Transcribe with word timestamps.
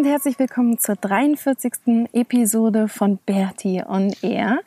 Und 0.00 0.06
herzlich 0.06 0.38
willkommen 0.38 0.78
zur 0.78 0.96
43. 0.96 2.08
Episode 2.14 2.88
von 2.88 3.18
Bertie 3.18 3.82
on 3.86 4.14
Air. 4.22 4.60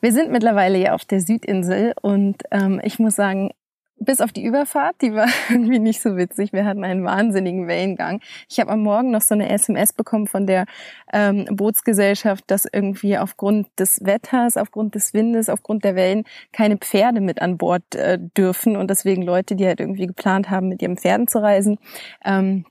Wir 0.00 0.10
sind 0.10 0.32
mittlerweile 0.32 0.78
ja 0.78 0.94
auf 0.94 1.04
der 1.04 1.20
Südinsel 1.20 1.92
und 2.00 2.44
ähm, 2.50 2.80
ich 2.82 2.98
muss 2.98 3.14
sagen, 3.14 3.50
bis 3.98 4.22
auf 4.22 4.32
die 4.32 4.42
Überfahrt, 4.42 4.96
die 5.02 5.12
war 5.12 5.28
irgendwie 5.50 5.80
nicht 5.80 6.00
so 6.00 6.16
witzig. 6.16 6.54
Wir 6.54 6.64
hatten 6.64 6.82
einen 6.82 7.04
wahnsinnigen 7.04 7.68
Wellengang. 7.68 8.22
Ich 8.48 8.58
habe 8.58 8.70
am 8.70 8.80
Morgen 8.80 9.10
noch 9.10 9.20
so 9.20 9.34
eine 9.34 9.50
SMS 9.50 9.92
bekommen 9.92 10.26
von 10.26 10.46
der 10.46 10.64
ähm, 11.12 11.44
Bootsgesellschaft, 11.50 12.44
dass 12.46 12.66
irgendwie 12.72 13.18
aufgrund 13.18 13.68
des 13.78 14.02
Wetters, 14.02 14.56
aufgrund 14.56 14.94
des 14.94 15.12
Windes, 15.12 15.50
aufgrund 15.50 15.84
der 15.84 15.94
Wellen 15.94 16.24
keine 16.52 16.78
Pferde 16.78 17.20
mit 17.20 17.42
an 17.42 17.58
Bord 17.58 17.94
äh, 17.96 18.18
dürfen 18.18 18.78
und 18.78 18.88
deswegen 18.88 19.20
Leute, 19.20 19.56
die 19.56 19.66
halt 19.66 19.80
irgendwie 19.80 20.06
geplant 20.06 20.48
haben, 20.48 20.70
mit 20.70 20.80
ihren 20.80 20.96
Pferden 20.96 21.28
zu 21.28 21.42
reisen, 21.42 21.76
ähm, 22.24 22.64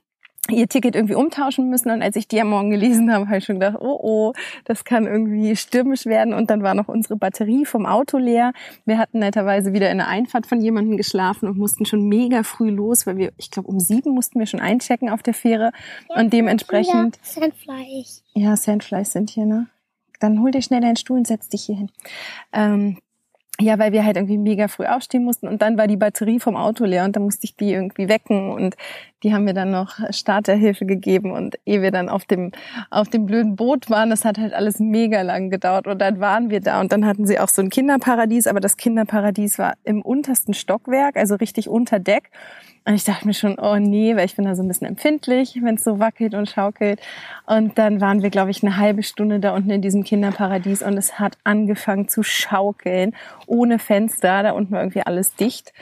ihr 0.50 0.68
Ticket 0.68 0.94
irgendwie 0.94 1.14
umtauschen 1.14 1.70
müssen. 1.70 1.90
Und 1.90 2.02
als 2.02 2.16
ich 2.16 2.28
die 2.28 2.40
am 2.40 2.50
Morgen 2.50 2.70
gelesen 2.70 3.12
habe, 3.12 3.26
habe 3.26 3.38
ich 3.38 3.44
schon 3.44 3.60
gedacht, 3.60 3.78
oh 3.80 3.98
oh, 4.02 4.32
das 4.64 4.84
kann 4.84 5.06
irgendwie 5.06 5.56
stürmisch 5.56 6.06
werden. 6.06 6.34
Und 6.34 6.50
dann 6.50 6.62
war 6.62 6.74
noch 6.74 6.88
unsere 6.88 7.16
Batterie 7.16 7.64
vom 7.64 7.86
Auto 7.86 8.18
leer. 8.18 8.52
Wir 8.84 8.98
hatten 8.98 9.18
netterweise 9.18 9.72
wieder 9.72 9.90
in 9.90 9.98
der 9.98 10.08
Einfahrt 10.08 10.46
von 10.46 10.60
jemandem 10.60 10.96
geschlafen 10.96 11.48
und 11.48 11.56
mussten 11.56 11.86
schon 11.86 12.08
mega 12.08 12.42
früh 12.42 12.70
los, 12.70 13.06
weil 13.06 13.16
wir, 13.16 13.32
ich 13.36 13.50
glaube, 13.50 13.68
um 13.68 13.80
sieben 13.80 14.10
mussten 14.10 14.38
wir 14.38 14.46
schon 14.46 14.60
einchecken 14.60 15.08
auf 15.08 15.22
der 15.22 15.34
Fähre. 15.34 15.72
Und 16.08 16.32
dementsprechend. 16.32 17.18
Sandflies. 17.22 18.22
Ja, 18.34 18.56
Sandflies 18.56 19.12
sind 19.12 19.30
hier, 19.30 19.46
ne? 19.46 19.68
Dann 20.20 20.40
hol 20.40 20.50
dir 20.50 20.62
schnell 20.62 20.80
deinen 20.80 20.96
Stuhl 20.96 21.18
und 21.18 21.26
setz 21.26 21.48
dich 21.48 21.64
hier 21.64 21.76
hin. 21.76 21.90
Ähm, 22.52 22.98
ja, 23.60 23.78
weil 23.78 23.92
wir 23.92 24.04
halt 24.04 24.16
irgendwie 24.16 24.36
mega 24.36 24.66
früh 24.66 24.84
aufstehen 24.84 25.24
mussten 25.24 25.46
und 25.46 25.62
dann 25.62 25.78
war 25.78 25.86
die 25.86 25.96
Batterie 25.96 26.40
vom 26.40 26.56
Auto 26.56 26.84
leer 26.84 27.04
und 27.04 27.14
dann 27.14 27.22
musste 27.22 27.44
ich 27.44 27.56
die 27.56 27.72
irgendwie 27.72 28.08
wecken 28.08 28.50
und 28.50 28.74
die 29.22 29.32
haben 29.32 29.44
mir 29.44 29.54
dann 29.54 29.70
noch 29.70 30.00
Starterhilfe 30.10 30.86
gegeben 30.86 31.30
und 31.30 31.56
ehe 31.64 31.80
wir 31.80 31.92
dann 31.92 32.08
auf 32.08 32.24
dem 32.24 32.50
auf 32.90 33.08
dem 33.08 33.26
blöden 33.26 33.54
Boot 33.54 33.88
waren, 33.90 34.10
das 34.10 34.24
hat 34.24 34.38
halt 34.38 34.54
alles 34.54 34.80
mega 34.80 35.22
lang 35.22 35.50
gedauert 35.50 35.86
und 35.86 36.00
dann 36.00 36.18
waren 36.18 36.50
wir 36.50 36.60
da 36.60 36.80
und 36.80 36.90
dann 36.90 37.06
hatten 37.06 37.26
sie 37.26 37.38
auch 37.38 37.48
so 37.48 37.62
ein 37.62 37.70
Kinderparadies, 37.70 38.48
aber 38.48 38.58
das 38.58 38.76
Kinderparadies 38.76 39.56
war 39.58 39.74
im 39.84 40.02
untersten 40.02 40.52
Stockwerk, 40.52 41.16
also 41.16 41.36
richtig 41.36 41.68
unter 41.68 42.00
Deck 42.00 42.30
und 42.86 42.94
ich 42.94 43.04
dachte 43.04 43.26
mir 43.26 43.32
schon, 43.32 43.58
oh 43.58 43.76
nee, 43.76 44.14
weil 44.14 44.26
ich 44.26 44.36
bin 44.36 44.44
da 44.44 44.54
so 44.54 44.62
ein 44.62 44.68
bisschen 44.68 44.86
empfindlich, 44.86 45.58
wenn 45.62 45.76
es 45.76 45.84
so 45.84 45.98
wackelt 45.98 46.34
und 46.34 46.50
schaukelt. 46.50 47.00
Und 47.46 47.78
dann 47.78 48.02
waren 48.02 48.22
wir, 48.22 48.28
glaube 48.28 48.50
ich, 48.50 48.62
eine 48.62 48.76
halbe 48.76 49.02
Stunde 49.02 49.40
da 49.40 49.54
unten 49.54 49.70
in 49.70 49.80
diesem 49.80 50.04
Kinderparadies 50.04 50.82
und 50.82 50.98
es 50.98 51.18
hat 51.18 51.38
angefangen 51.44 52.08
zu 52.08 52.22
schaukeln, 52.22 53.14
ohne 53.46 53.78
Fenster, 53.78 54.42
da 54.42 54.52
unten 54.52 54.72
war 54.72 54.80
irgendwie 54.80 55.02
alles 55.02 55.34
dicht. 55.34 55.72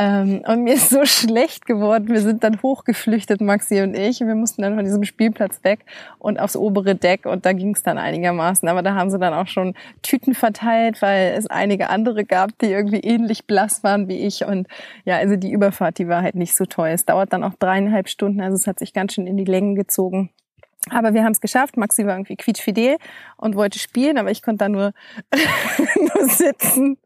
Ähm, 0.00 0.42
und 0.46 0.64
mir 0.64 0.74
ist 0.74 0.88
so 0.88 1.04
schlecht 1.04 1.66
geworden. 1.66 2.08
Wir 2.08 2.22
sind 2.22 2.42
dann 2.42 2.62
hochgeflüchtet, 2.62 3.42
Maxi 3.42 3.82
und 3.82 3.94
ich. 3.94 4.20
Wir 4.20 4.34
mussten 4.34 4.62
dann 4.62 4.74
von 4.74 4.84
diesem 4.84 5.04
Spielplatz 5.04 5.62
weg 5.62 5.80
und 6.18 6.40
aufs 6.40 6.56
obere 6.56 6.94
Deck 6.94 7.26
und 7.26 7.44
da 7.44 7.52
ging 7.52 7.74
es 7.74 7.82
dann 7.82 7.98
einigermaßen. 7.98 8.66
Aber 8.66 8.80
da 8.80 8.94
haben 8.94 9.10
sie 9.10 9.18
dann 9.18 9.34
auch 9.34 9.46
schon 9.46 9.74
Tüten 10.00 10.32
verteilt, 10.32 11.02
weil 11.02 11.34
es 11.36 11.48
einige 11.48 11.90
andere 11.90 12.24
gab, 12.24 12.58
die 12.60 12.72
irgendwie 12.72 13.00
ähnlich 13.00 13.46
blass 13.46 13.84
waren 13.84 14.08
wie 14.08 14.26
ich. 14.26 14.42
Und 14.46 14.68
ja, 15.04 15.18
also 15.18 15.36
die 15.36 15.52
Überfahrt, 15.52 15.98
die 15.98 16.08
war 16.08 16.22
halt 16.22 16.34
nicht 16.34 16.56
so 16.56 16.64
toll. 16.64 16.88
Es 16.88 17.04
dauert 17.04 17.34
dann 17.34 17.44
auch 17.44 17.54
dreieinhalb 17.58 18.08
Stunden, 18.08 18.40
also 18.40 18.54
es 18.54 18.66
hat 18.66 18.78
sich 18.78 18.94
ganz 18.94 19.12
schön 19.12 19.26
in 19.26 19.36
die 19.36 19.44
Längen 19.44 19.74
gezogen. 19.74 20.30
Aber 20.88 21.12
wir 21.12 21.24
haben 21.24 21.32
es 21.32 21.42
geschafft. 21.42 21.76
Maxi 21.76 22.06
war 22.06 22.14
irgendwie 22.14 22.36
quietschfidel 22.36 22.96
und 23.36 23.54
wollte 23.54 23.78
spielen, 23.78 24.16
aber 24.16 24.30
ich 24.30 24.40
konnte 24.40 24.64
da 24.64 24.68
nur, 24.70 24.92
nur 25.94 26.28
sitzen 26.28 26.96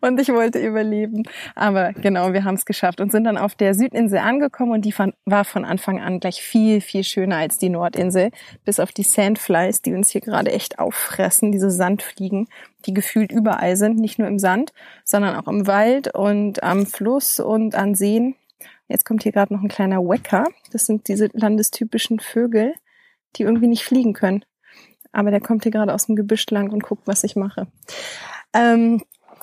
und 0.00 0.20
ich 0.20 0.28
wollte 0.28 0.64
überleben. 0.64 1.24
Aber 1.56 1.92
genau, 1.92 2.32
wir 2.32 2.44
haben 2.44 2.54
es 2.54 2.66
geschafft 2.66 3.00
und 3.00 3.10
sind 3.10 3.24
dann 3.24 3.36
auf 3.36 3.56
der 3.56 3.74
Südinsel 3.74 4.18
angekommen 4.18 4.72
und 4.72 4.84
die 4.84 4.94
war 5.24 5.44
von 5.44 5.64
Anfang 5.64 6.00
an 6.00 6.20
gleich 6.20 6.40
viel, 6.40 6.80
viel 6.80 7.02
schöner 7.02 7.38
als 7.38 7.58
die 7.58 7.68
Nordinsel. 7.68 8.30
Bis 8.64 8.78
auf 8.78 8.92
die 8.92 9.02
Sandflies, 9.02 9.82
die 9.82 9.94
uns 9.94 10.10
hier 10.10 10.20
gerade 10.20 10.52
echt 10.52 10.78
auffressen, 10.78 11.50
diese 11.50 11.72
Sandfliegen, 11.72 12.46
die 12.86 12.94
gefühlt 12.94 13.32
überall 13.32 13.74
sind, 13.74 13.98
nicht 13.98 14.20
nur 14.20 14.28
im 14.28 14.38
Sand, 14.38 14.72
sondern 15.04 15.34
auch 15.34 15.48
im 15.48 15.66
Wald 15.66 16.14
und 16.14 16.62
am 16.62 16.86
Fluss 16.86 17.40
und 17.40 17.74
an 17.74 17.96
Seen. 17.96 18.36
Jetzt 18.86 19.04
kommt 19.04 19.24
hier 19.24 19.32
gerade 19.32 19.52
noch 19.52 19.62
ein 19.62 19.68
kleiner 19.68 19.98
Wecker. 19.98 20.46
Das 20.70 20.86
sind 20.86 21.08
diese 21.08 21.28
landestypischen 21.32 22.20
Vögel 22.20 22.72
die 23.36 23.44
irgendwie 23.44 23.68
nicht 23.68 23.84
fliegen 23.84 24.12
können. 24.12 24.44
Aber 25.12 25.30
der 25.30 25.40
kommt 25.40 25.62
hier 25.62 25.72
gerade 25.72 25.94
aus 25.94 26.06
dem 26.06 26.16
Gebüsch 26.16 26.46
lang 26.50 26.70
und 26.70 26.82
guckt, 26.82 27.06
was 27.06 27.24
ich 27.24 27.36
mache. 27.36 27.68
Ähm, 28.52 29.02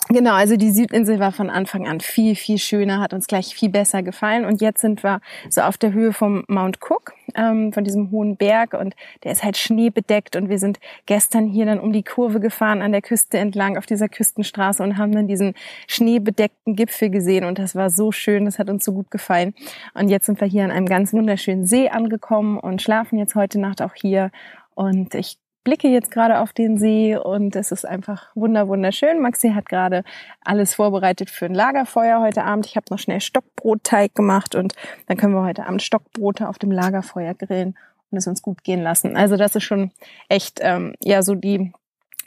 Genau, 0.09 0.33
also 0.33 0.57
die 0.57 0.71
Südinsel 0.71 1.19
war 1.19 1.31
von 1.31 1.49
Anfang 1.49 1.87
an 1.87 2.01
viel, 2.01 2.35
viel 2.35 2.57
schöner, 2.57 2.99
hat 2.99 3.13
uns 3.13 3.25
gleich 3.25 3.55
viel 3.55 3.69
besser 3.69 4.03
gefallen. 4.03 4.43
Und 4.43 4.61
jetzt 4.61 4.81
sind 4.81 5.01
wir 5.01 5.21
so 5.49 5.61
auf 5.61 5.77
der 5.77 5.93
Höhe 5.93 6.11
vom 6.11 6.43
Mount 6.49 6.79
Cook, 6.81 7.13
ähm, 7.35 7.71
von 7.71 7.85
diesem 7.85 8.11
hohen 8.11 8.35
Berg. 8.35 8.73
Und 8.73 8.95
der 9.23 9.31
ist 9.31 9.43
halt 9.43 9.55
schneebedeckt. 9.55 10.35
Und 10.35 10.49
wir 10.49 10.59
sind 10.59 10.79
gestern 11.05 11.47
hier 11.47 11.65
dann 11.65 11.79
um 11.79 11.93
die 11.93 12.03
Kurve 12.03 12.41
gefahren 12.41 12.81
an 12.81 12.91
der 12.91 13.01
Küste 13.01 13.37
entlang 13.37 13.77
auf 13.77 13.85
dieser 13.85 14.09
Küstenstraße 14.09 14.83
und 14.83 14.97
haben 14.97 15.13
dann 15.13 15.27
diesen 15.27 15.53
schneebedeckten 15.87 16.75
Gipfel 16.75 17.09
gesehen. 17.09 17.45
Und 17.45 17.57
das 17.57 17.73
war 17.73 17.89
so 17.89 18.11
schön, 18.11 18.43
das 18.43 18.59
hat 18.59 18.69
uns 18.69 18.83
so 18.83 18.91
gut 18.91 19.09
gefallen. 19.09 19.53
Und 19.93 20.09
jetzt 20.09 20.25
sind 20.25 20.41
wir 20.41 20.47
hier 20.47 20.65
an 20.65 20.71
einem 20.71 20.85
ganz 20.85 21.13
wunderschönen 21.13 21.65
See 21.65 21.87
angekommen 21.87 22.59
und 22.59 22.81
schlafen 22.81 23.17
jetzt 23.19 23.35
heute 23.35 23.59
Nacht 23.59 23.81
auch 23.81 23.93
hier. 23.95 24.31
Und 24.75 25.15
ich 25.15 25.37
blicke 25.63 25.87
jetzt 25.87 26.11
gerade 26.11 26.39
auf 26.39 26.53
den 26.53 26.77
See 26.77 27.15
und 27.15 27.55
es 27.55 27.71
ist 27.71 27.85
einfach 27.85 28.35
wunder 28.35 28.67
wunderschön. 28.67 29.21
Maxi 29.21 29.51
hat 29.51 29.67
gerade 29.67 30.03
alles 30.43 30.75
vorbereitet 30.75 31.29
für 31.29 31.45
ein 31.45 31.53
Lagerfeuer 31.53 32.21
heute 32.21 32.43
Abend. 32.43 32.65
Ich 32.65 32.75
habe 32.75 32.85
noch 32.89 32.99
schnell 32.99 33.21
Stockbrotteig 33.21 34.13
gemacht 34.13 34.55
und 34.55 34.73
dann 35.07 35.17
können 35.17 35.33
wir 35.33 35.43
heute 35.43 35.65
Abend 35.65 35.81
Stockbrote 35.81 36.49
auf 36.49 36.59
dem 36.59 36.71
Lagerfeuer 36.71 37.33
grillen 37.33 37.77
und 38.11 38.17
es 38.17 38.27
uns 38.27 38.41
gut 38.41 38.63
gehen 38.63 38.81
lassen. 38.81 39.15
Also 39.15 39.37
das 39.37 39.55
ist 39.55 39.63
schon 39.63 39.91
echt 40.29 40.59
ähm, 40.61 40.95
ja 41.01 41.21
so 41.23 41.35
die 41.35 41.71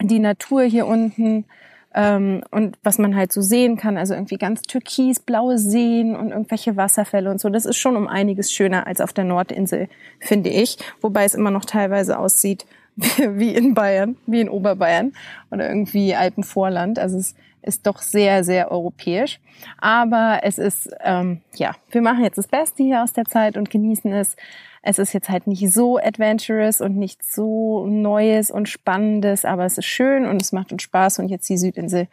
die 0.00 0.18
Natur 0.18 0.62
hier 0.62 0.86
unten 0.86 1.46
ähm, 1.94 2.42
und 2.50 2.78
was 2.82 2.98
man 2.98 3.16
halt 3.16 3.32
so 3.32 3.40
sehen 3.40 3.76
kann, 3.78 3.96
also 3.96 4.12
irgendwie 4.12 4.36
ganz 4.36 4.62
türkisblaue 4.62 5.58
Seen 5.58 6.14
und 6.14 6.30
irgendwelche 6.30 6.76
Wasserfälle 6.76 7.30
und 7.30 7.40
so. 7.40 7.48
Das 7.48 7.64
ist 7.64 7.78
schon 7.78 7.96
um 7.96 8.06
einiges 8.06 8.52
schöner 8.52 8.86
als 8.86 9.00
auf 9.00 9.14
der 9.14 9.24
Nordinsel, 9.24 9.88
finde 10.20 10.50
ich. 10.50 10.76
Wobei 11.00 11.24
es 11.24 11.34
immer 11.34 11.50
noch 11.50 11.64
teilweise 11.64 12.18
aussieht 12.18 12.66
wie 13.18 13.54
in 13.54 13.74
Bayern, 13.74 14.16
wie 14.26 14.40
in 14.40 14.48
Oberbayern 14.48 15.12
oder 15.50 15.68
irgendwie 15.68 16.14
Alpenvorland. 16.14 16.98
Also 16.98 17.18
es 17.18 17.34
ist 17.62 17.86
doch 17.86 17.98
sehr, 17.98 18.44
sehr 18.44 18.70
europäisch. 18.70 19.40
Aber 19.78 20.40
es 20.42 20.58
ist, 20.58 20.88
ähm, 21.00 21.42
ja, 21.56 21.74
wir 21.90 22.00
machen 22.00 22.24
jetzt 22.24 22.38
das 22.38 22.48
Beste 22.48 22.82
hier 22.82 23.02
aus 23.02 23.12
der 23.12 23.24
Zeit 23.24 23.56
und 23.56 23.70
genießen 23.70 24.12
es. 24.12 24.36
Es 24.82 25.00
ist 25.00 25.12
jetzt 25.12 25.28
halt 25.28 25.48
nicht 25.48 25.72
so 25.72 25.98
adventurous 25.98 26.80
und 26.80 26.96
nicht 26.96 27.24
so 27.24 27.86
Neues 27.86 28.52
und 28.52 28.68
Spannendes, 28.68 29.44
aber 29.44 29.64
es 29.64 29.78
ist 29.78 29.86
schön 29.86 30.26
und 30.26 30.40
es 30.40 30.52
macht 30.52 30.70
uns 30.70 30.82
Spaß. 30.82 31.18
Und 31.18 31.28
jetzt 31.28 31.48
die 31.48 31.58
Südinsel, 31.58 32.06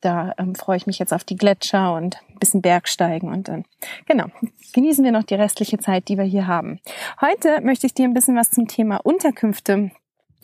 da 0.00 0.32
ähm, 0.36 0.56
freue 0.56 0.76
ich 0.76 0.88
mich 0.88 0.98
jetzt 0.98 1.12
auf 1.12 1.22
die 1.22 1.36
Gletscher 1.36 1.94
und 1.94 2.20
ein 2.28 2.38
bisschen 2.40 2.62
Bergsteigen 2.62 3.32
und 3.32 3.48
dann, 3.48 3.64
genau, 4.06 4.26
genießen 4.74 5.04
wir 5.04 5.12
noch 5.12 5.22
die 5.22 5.36
restliche 5.36 5.78
Zeit, 5.78 6.08
die 6.08 6.18
wir 6.18 6.24
hier 6.24 6.48
haben. 6.48 6.80
Heute 7.20 7.60
möchte 7.60 7.86
ich 7.86 7.94
dir 7.94 8.04
ein 8.04 8.14
bisschen 8.14 8.36
was 8.36 8.50
zum 8.50 8.66
Thema 8.66 8.96
Unterkünfte 8.96 9.92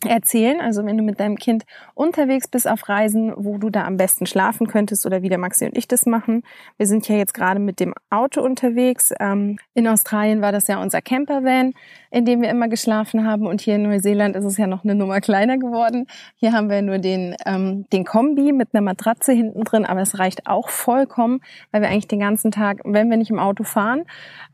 erzählen. 0.09 0.61
Also 0.61 0.85
wenn 0.85 0.97
du 0.97 1.03
mit 1.03 1.21
deinem 1.21 1.37
Kind 1.37 1.65
unterwegs 1.95 2.49
bist 2.49 2.69
auf 2.69 2.89
Reisen, 2.89 3.33
wo 3.37 3.59
du 3.59 3.71
da 3.71 3.85
am 3.85 3.97
besten 3.97 4.27
schlafen 4.27 4.67
könntest 4.67 5.07
oder 5.07 5.23
wie 5.23 5.29
der 5.29 5.39
Maxi 5.39 5.65
und 5.65 5.77
ich 5.77 5.89
das 5.89 6.07
machen. 6.07 6.43
Wir 6.77 6.87
sind 6.87 7.09
ja 7.09 7.17
jetzt 7.17 7.35
gerade 7.35 7.61
mit 7.61 7.81
dem 7.81 7.95
Auto 8.11 8.43
unterwegs. 8.43 9.13
Ähm, 9.21 9.59
in 9.75 9.87
Australien 9.89 10.41
war 10.41 10.53
das 10.53 10.69
ja 10.69 10.81
unser 10.81 11.01
Campervan, 11.01 11.73
in 12.11 12.25
dem 12.25 12.43
wir 12.43 12.51
immer 12.51 12.69
geschlafen 12.69 13.27
haben. 13.27 13.47
Und 13.47 13.61
hier 13.61 13.77
in 13.77 13.83
Neuseeland 13.83 14.37
ist 14.37 14.45
es 14.45 14.57
ja 14.57 14.67
noch 14.67 14.85
eine 14.85 14.95
Nummer 14.95 15.21
kleiner 15.21 15.59
geworden. 15.59 16.07
Hier 16.37 16.53
haben 16.53 16.69
wir 16.69 16.83
nur 16.83 16.99
den, 16.99 17.37
ähm, 17.47 17.87
den 17.93 18.05
Kombi 18.05 18.53
mit 18.53 18.69
einer 18.73 18.83
Matratze 18.83 19.33
hinten 19.33 19.65
drin, 19.65 19.85
aber 19.85 20.01
es 20.01 20.19
reicht 20.19 20.47
auch 20.47 20.69
vollkommen, 20.69 21.41
weil 21.71 21.83
wir 21.83 21.89
eigentlich 21.89 22.09
den 22.09 22.21
ganzen 22.21 22.51
Tag, 22.51 22.81
wenn 22.85 23.11
wir 23.11 23.17
nicht 23.17 23.31
im 23.31 23.39
Auto 23.39 23.65
fahren 23.65 24.05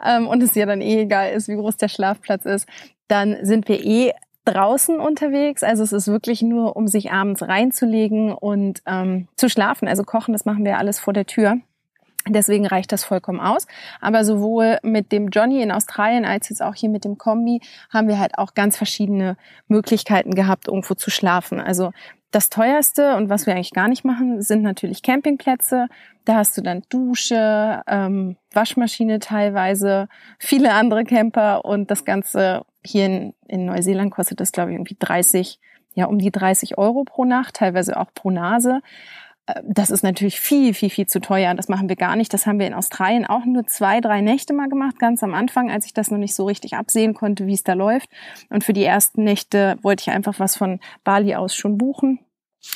ähm, 0.05 0.27
und 0.27 0.43
es 0.43 0.55
ja 0.55 0.67
dann 0.67 0.81
eh 0.81 1.03
egal 1.03 1.33
ist, 1.33 1.49
wie 1.49 1.57
groß 1.57 1.77
der 1.77 1.89
Schlafplatz 1.89 2.45
ist, 2.45 2.69
dann 3.09 3.39
sind 3.43 3.69
wir 3.69 3.85
eh 3.85 4.13
draußen 4.53 5.01
unterwegs. 5.01 5.63
Also 5.63 5.83
es 5.83 5.93
ist 5.93 6.09
wirklich 6.09 6.43
nur, 6.43 6.77
um 6.77 6.89
sich 6.89 7.13
abends 7.13 7.43
reinzulegen 7.43 8.33
und 8.33 8.83
ähm, 8.87 9.29
zu 9.37 9.49
schlafen. 9.49 9.89
Also 9.89 10.05
kochen, 10.05 10.33
das 10.33 10.45
machen 10.45 10.65
wir 10.65 10.79
alles 10.79 10.99
vor 10.99 11.13
der 11.13 11.27
Tür. 11.27 11.59
Deswegen 12.27 12.67
reicht 12.67 12.93
das 12.93 13.05
vollkommen 13.05 13.41
aus. 13.41 13.67
Aber 14.01 14.25
sowohl 14.25 14.79
mit 14.83 15.13
dem 15.13 15.29
Johnny 15.29 15.63
in 15.63 15.73
Australien 15.73 16.25
als 16.25 16.49
jetzt 16.49 16.63
auch 16.63 16.75
hier 16.75 16.91
mit 16.91 17.05
dem 17.05 17.17
Kombi 17.17 17.61
haben 17.91 18.09
wir 18.09 18.19
halt 18.19 18.37
auch 18.37 18.55
ganz 18.55 18.77
verschiedene 18.77 19.37
Möglichkeiten 19.67 20.35
gehabt, 20.35 20.69
irgendwo 20.69 20.95
zu 20.95 21.11
schlafen. 21.11 21.61
Also 21.61 21.93
das 22.31 22.51
teuerste 22.51 23.17
und 23.17 23.31
was 23.31 23.47
wir 23.47 23.55
eigentlich 23.55 23.73
gar 23.73 23.89
nicht 23.89 24.05
machen, 24.05 24.43
sind 24.43 24.63
natürlich 24.63 25.03
Campingplätze. 25.03 25.89
Da 26.25 26.35
hast 26.35 26.57
du 26.59 26.61
dann 26.61 26.83
Dusche, 26.91 27.83
ähm, 27.87 28.37
Waschmaschine 28.53 29.19
teilweise, 29.19 30.09
viele 30.39 30.73
andere 30.75 31.05
Camper 31.05 31.65
und 31.65 31.91
das 31.91 32.05
Ganze 32.05 32.67
hier 32.85 33.07
in, 33.07 33.35
in 33.47 33.65
Neuseeland 33.65 34.11
kostet 34.11 34.41
das, 34.41 34.53
glaube 34.53 34.71
ich, 34.71 34.77
irgendwie 34.77 34.97
30, 34.99 35.59
ja, 35.95 36.05
um 36.05 36.19
die 36.19 36.31
30 36.31 36.77
Euro 36.77 37.05
pro 37.05 37.25
Nacht, 37.25 37.57
teilweise 37.57 37.99
auch 37.99 38.13
pro 38.15 38.31
Nase. 38.31 38.83
Das 39.65 39.91
ist 39.91 40.03
natürlich 40.03 40.41
viel, 40.41 40.75
viel, 40.75 40.91
viel 40.91 41.07
zu 41.07 41.21
teuer. 41.21 41.55
Das 41.55 41.69
machen 41.69 41.89
wir 41.89 41.97
gar 41.97 42.17
nicht. 42.17 42.33
Das 42.35 42.47
haben 42.47 42.59
wir 42.59 42.67
in 42.67 42.75
Australien 42.75 43.27
auch 43.27 43.45
nur 43.45 43.67
zwei, 43.67 44.01
drei 44.01 44.21
Nächte 44.21 44.53
mal 44.53 44.69
gemacht, 44.69 44.99
ganz 44.99 45.23
am 45.23 45.35
Anfang, 45.35 45.71
als 45.71 45.87
ich 45.87 45.95
das 45.95 46.11
noch 46.11 46.19
nicht 46.19 46.35
so 46.35 46.45
richtig 46.45 46.75
absehen 46.75 47.15
konnte, 47.15 47.47
wie 47.47 47.55
es 47.55 47.65
da 47.65 47.73
läuft. 47.73 48.11
Und 48.51 48.65
für 48.65 48.73
die 48.73 48.85
ersten 48.85 49.25
Nächte 49.25 49.79
wollte 49.83 50.03
ich 50.03 50.11
einfach 50.11 50.39
was 50.39 50.57
von 50.57 50.81
Bali 51.05 51.35
aus 51.35 51.55
schon 51.55 51.79
buchen. 51.79 52.21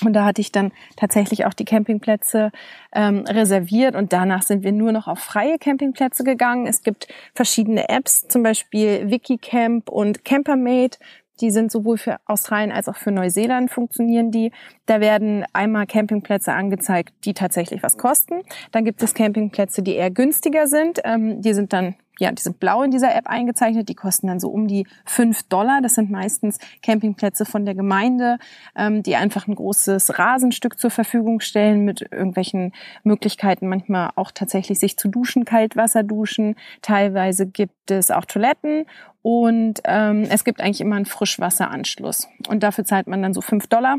Und 0.05 0.13
da 0.15 0.25
hatte 0.25 0.41
ich 0.41 0.53
dann 0.53 0.73
tatsächlich 0.97 1.45
auch 1.45 1.55
die 1.55 1.65
Campingplätze 1.65 2.51
ähm, 2.93 3.25
reserviert 3.29 3.97
und 3.97 4.13
danach 4.13 4.43
sind 4.43 4.63
wir 4.63 4.73
nur 4.73 4.93
noch 4.93 5.09
auf 5.09 5.19
freie 5.19 5.59
Campingplätze 5.59 6.25
gegangen. 6.25 6.67
Es 6.67 6.83
gibt 6.83 7.09
verschiedene 7.35 7.89
Apps, 7.89 8.27
zum 8.29 8.43
Beispiel 8.43 9.11
Wikicamp 9.11 9.89
und 9.91 10.25
Campermate. 10.25 10.99
Die 11.43 11.51
sind 11.51 11.71
sowohl 11.71 11.99
für 11.99 12.17
Australien 12.25 12.73
als 12.73 12.89
auch 12.89 12.97
für 12.97 13.11
Neuseeland 13.11 13.71
funktionieren 13.71 14.31
die. 14.31 14.53
Da 14.87 15.01
werden 15.01 15.45
einmal 15.53 15.87
Campingplätze 15.87 16.53
angezeigt, 16.53 17.13
die 17.25 17.35
tatsächlich 17.35 17.83
was 17.83 17.99
kosten. 17.99 18.43
Dann 18.71 18.85
gibt 18.85 19.03
es 19.03 19.13
Campingplätze, 19.13 19.83
die 19.83 19.97
eher 19.97 20.11
günstiger 20.11 20.69
sind. 20.69 21.01
Ähm, 21.05 21.43
die 21.43 21.53
sind 21.53 21.73
dann 21.73 21.97
ja, 22.19 22.31
die 22.31 22.43
sind 22.43 22.61
blau 22.61 22.83
in 22.83 22.91
dieser 22.91 23.15
App 23.15 23.27
eingezeichnet. 23.27 23.89
Die 23.89 23.95
kosten 23.95 24.27
dann 24.27 24.39
so 24.39 24.49
um 24.49 24.69
die 24.69 24.87
fünf 25.05 25.43
Dollar. 25.45 25.81
Das 25.83 25.95
sind 25.95 26.11
meistens 26.11 26.59
Campingplätze 26.83 27.45
von 27.45 27.65
der 27.65 27.75
Gemeinde, 27.75 28.39
ähm, 28.77 29.03
die 29.03 29.17
einfach 29.17 29.49
ein 29.49 29.55
großes 29.55 30.19
Rasenstück 30.19 30.79
zur 30.79 30.91
Verfügung 30.91 31.41
stellen 31.41 31.85
mit 31.85 32.03
irgendwelchen 32.03 32.73
Möglichkeiten, 33.03 33.69
manchmal 33.69 34.11
auch 34.17 34.31
tatsächlich 34.31 34.79
sich 34.79 34.99
zu 34.99 35.09
duschen, 35.09 35.45
Kaltwasser 35.45 36.03
duschen. 36.03 36.57
Teilweise 36.83 37.47
gibt 37.47 37.91
es 37.91 38.11
auch 38.11 38.27
Toiletten 38.27 38.87
und 39.23 39.81
ähm, 39.85 40.27
es 40.29 40.45
gibt 40.45 40.61
eigentlich 40.61 40.81
immer 40.81 40.97
einen 40.97 41.07
Frischwasseranschluss. 41.07 42.29
Und 42.49 42.63
dafür 42.63 42.85
zahlt 42.85 43.07
man 43.07 43.23
dann 43.23 43.35
so 43.35 43.41
fünf 43.41 43.67
Dollar 43.67 43.99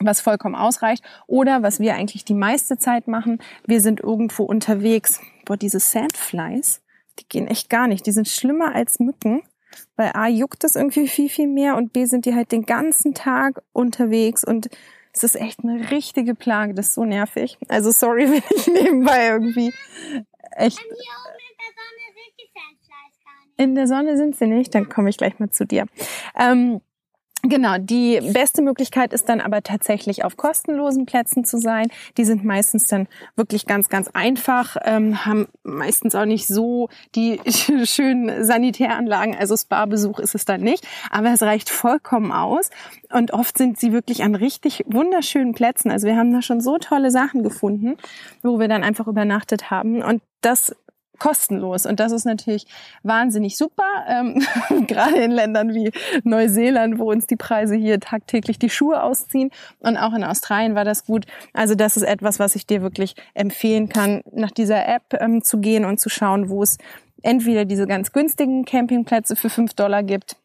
was 0.00 0.20
vollkommen 0.20 0.54
ausreicht. 0.54 1.02
Oder 1.26 1.62
was 1.62 1.80
wir 1.80 1.94
eigentlich 1.94 2.24
die 2.24 2.34
meiste 2.34 2.76
Zeit 2.76 3.08
machen, 3.08 3.38
wir 3.66 3.80
sind 3.80 4.00
irgendwo 4.00 4.44
unterwegs. 4.44 5.20
Boah, 5.46 5.56
diese 5.56 5.80
Sandflies, 5.80 6.82
die 7.18 7.28
gehen 7.28 7.46
echt 7.46 7.70
gar 7.70 7.88
nicht. 7.88 8.06
Die 8.06 8.12
sind 8.12 8.28
schlimmer 8.28 8.74
als 8.74 8.98
Mücken. 9.00 9.42
Weil 9.96 10.12
A 10.14 10.28
juckt 10.28 10.64
es 10.64 10.74
irgendwie 10.74 11.08
viel, 11.08 11.28
viel 11.28 11.48
mehr 11.48 11.76
und 11.76 11.92
B 11.92 12.06
sind 12.06 12.24
die 12.24 12.34
halt 12.34 12.52
den 12.52 12.64
ganzen 12.64 13.14
Tag 13.14 13.62
unterwegs 13.72 14.42
und 14.42 14.68
es 15.12 15.24
ist 15.24 15.36
echt 15.36 15.60
eine 15.64 15.90
richtige 15.90 16.34
Plage. 16.34 16.74
Das 16.74 16.88
ist 16.88 16.94
so 16.94 17.04
nervig. 17.04 17.58
Also 17.68 17.90
sorry, 17.90 18.24
wenn 18.30 18.42
ich 18.54 18.66
nebenbei 18.66 19.28
irgendwie 19.28 19.72
echt. 20.52 20.78
In 23.58 23.74
der 23.74 23.86
Sonne 23.86 24.18
sind 24.18 24.36
sie 24.36 24.46
nicht, 24.46 24.74
dann 24.74 24.88
komme 24.88 25.08
ich 25.08 25.16
gleich 25.16 25.38
mal 25.38 25.50
zu 25.50 25.64
dir. 25.64 25.86
Ähm, 26.38 26.82
Genau, 27.48 27.76
die 27.78 28.20
beste 28.32 28.60
Möglichkeit 28.60 29.12
ist 29.12 29.28
dann 29.28 29.40
aber 29.40 29.62
tatsächlich 29.62 30.24
auf 30.24 30.36
kostenlosen 30.36 31.06
Plätzen 31.06 31.44
zu 31.44 31.58
sein. 31.58 31.86
Die 32.16 32.24
sind 32.24 32.44
meistens 32.44 32.88
dann 32.88 33.06
wirklich 33.36 33.66
ganz, 33.66 33.88
ganz 33.88 34.08
einfach, 34.08 34.76
ähm, 34.84 35.24
haben 35.24 35.46
meistens 35.62 36.16
auch 36.16 36.24
nicht 36.24 36.48
so 36.48 36.88
die 37.14 37.40
schönen 37.84 38.44
Sanitäranlagen. 38.44 39.36
Also 39.36 39.56
Spa-Besuch 39.56 40.18
ist 40.18 40.34
es 40.34 40.44
dann 40.44 40.60
nicht, 40.60 40.84
aber 41.10 41.32
es 41.32 41.42
reicht 41.42 41.70
vollkommen 41.70 42.32
aus. 42.32 42.70
Und 43.12 43.32
oft 43.32 43.56
sind 43.56 43.78
sie 43.78 43.92
wirklich 43.92 44.24
an 44.24 44.34
richtig 44.34 44.82
wunderschönen 44.86 45.54
Plätzen. 45.54 45.92
Also 45.92 46.08
wir 46.08 46.16
haben 46.16 46.32
da 46.32 46.42
schon 46.42 46.60
so 46.60 46.78
tolle 46.78 47.12
Sachen 47.12 47.44
gefunden, 47.44 47.96
wo 48.42 48.58
wir 48.58 48.66
dann 48.66 48.82
einfach 48.82 49.06
übernachtet 49.06 49.70
haben. 49.70 50.02
Und 50.02 50.20
das 50.40 50.74
kostenlos. 51.18 51.86
Und 51.86 52.00
das 52.00 52.12
ist 52.12 52.24
natürlich 52.24 52.66
wahnsinnig 53.02 53.56
super, 53.56 53.84
ähm, 54.08 54.42
gerade 54.86 55.16
in 55.16 55.30
Ländern 55.30 55.74
wie 55.74 55.90
Neuseeland, 56.24 56.98
wo 56.98 57.10
uns 57.10 57.26
die 57.26 57.36
Preise 57.36 57.76
hier 57.76 58.00
tagtäglich 58.00 58.58
die 58.58 58.70
Schuhe 58.70 59.02
ausziehen. 59.02 59.50
Und 59.80 59.96
auch 59.96 60.14
in 60.14 60.24
Australien 60.24 60.74
war 60.74 60.84
das 60.84 61.04
gut. 61.04 61.26
Also 61.52 61.74
das 61.74 61.96
ist 61.96 62.04
etwas, 62.04 62.38
was 62.38 62.56
ich 62.56 62.66
dir 62.66 62.82
wirklich 62.82 63.14
empfehlen 63.34 63.88
kann, 63.88 64.22
nach 64.32 64.50
dieser 64.50 64.86
App 64.88 65.14
ähm, 65.18 65.42
zu 65.42 65.58
gehen 65.58 65.84
und 65.84 66.00
zu 66.00 66.08
schauen, 66.08 66.48
wo 66.48 66.62
es 66.62 66.78
entweder 67.22 67.64
diese 67.64 67.86
ganz 67.86 68.12
günstigen 68.12 68.64
Campingplätze 68.64 69.36
für 69.36 69.50
fünf 69.50 69.74
Dollar 69.74 70.02
gibt 70.02 70.36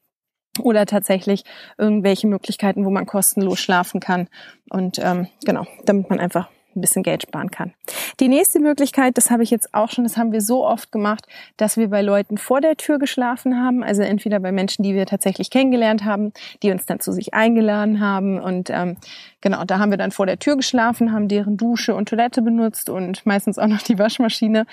oder 0.59 0.85
tatsächlich 0.85 1.43
irgendwelche 1.77 2.27
Möglichkeiten, 2.27 2.85
wo 2.85 2.89
man 2.89 3.05
kostenlos 3.05 3.59
schlafen 3.59 3.99
kann. 3.99 4.27
Und 4.69 4.99
ähm, 4.99 5.27
genau, 5.45 5.65
damit 5.85 6.09
man 6.09 6.19
einfach 6.19 6.49
ein 6.75 6.81
bisschen 6.81 7.03
Geld 7.03 7.23
sparen 7.23 7.51
kann. 7.51 7.73
Die 8.19 8.27
nächste 8.27 8.59
Möglichkeit, 8.59 9.17
das 9.17 9.29
habe 9.29 9.43
ich 9.43 9.51
jetzt 9.51 9.73
auch 9.73 9.89
schon, 9.89 10.03
das 10.03 10.17
haben 10.17 10.31
wir 10.31 10.41
so 10.41 10.65
oft 10.65 10.91
gemacht, 10.91 11.27
dass 11.57 11.77
wir 11.77 11.89
bei 11.89 12.01
Leuten 12.01 12.37
vor 12.37 12.61
der 12.61 12.77
Tür 12.77 12.99
geschlafen 12.99 13.61
haben, 13.61 13.83
also 13.83 14.01
entweder 14.01 14.39
bei 14.39 14.51
Menschen, 14.51 14.83
die 14.83 14.93
wir 14.93 15.05
tatsächlich 15.05 15.49
kennengelernt 15.49 16.05
haben, 16.05 16.33
die 16.63 16.71
uns 16.71 16.85
dann 16.85 16.99
zu 16.99 17.11
sich 17.11 17.33
eingeladen 17.33 17.99
haben 17.99 18.39
und 18.39 18.69
ähm, 18.69 18.97
genau, 19.41 19.63
da 19.65 19.79
haben 19.79 19.91
wir 19.91 19.97
dann 19.97 20.11
vor 20.11 20.25
der 20.25 20.39
Tür 20.39 20.55
geschlafen, 20.55 21.11
haben 21.11 21.27
deren 21.27 21.57
Dusche 21.57 21.95
und 21.95 22.09
Toilette 22.09 22.41
benutzt 22.41 22.89
und 22.89 23.25
meistens 23.25 23.57
auch 23.57 23.67
noch 23.67 23.81
die 23.81 23.99
Waschmaschine 23.99 24.65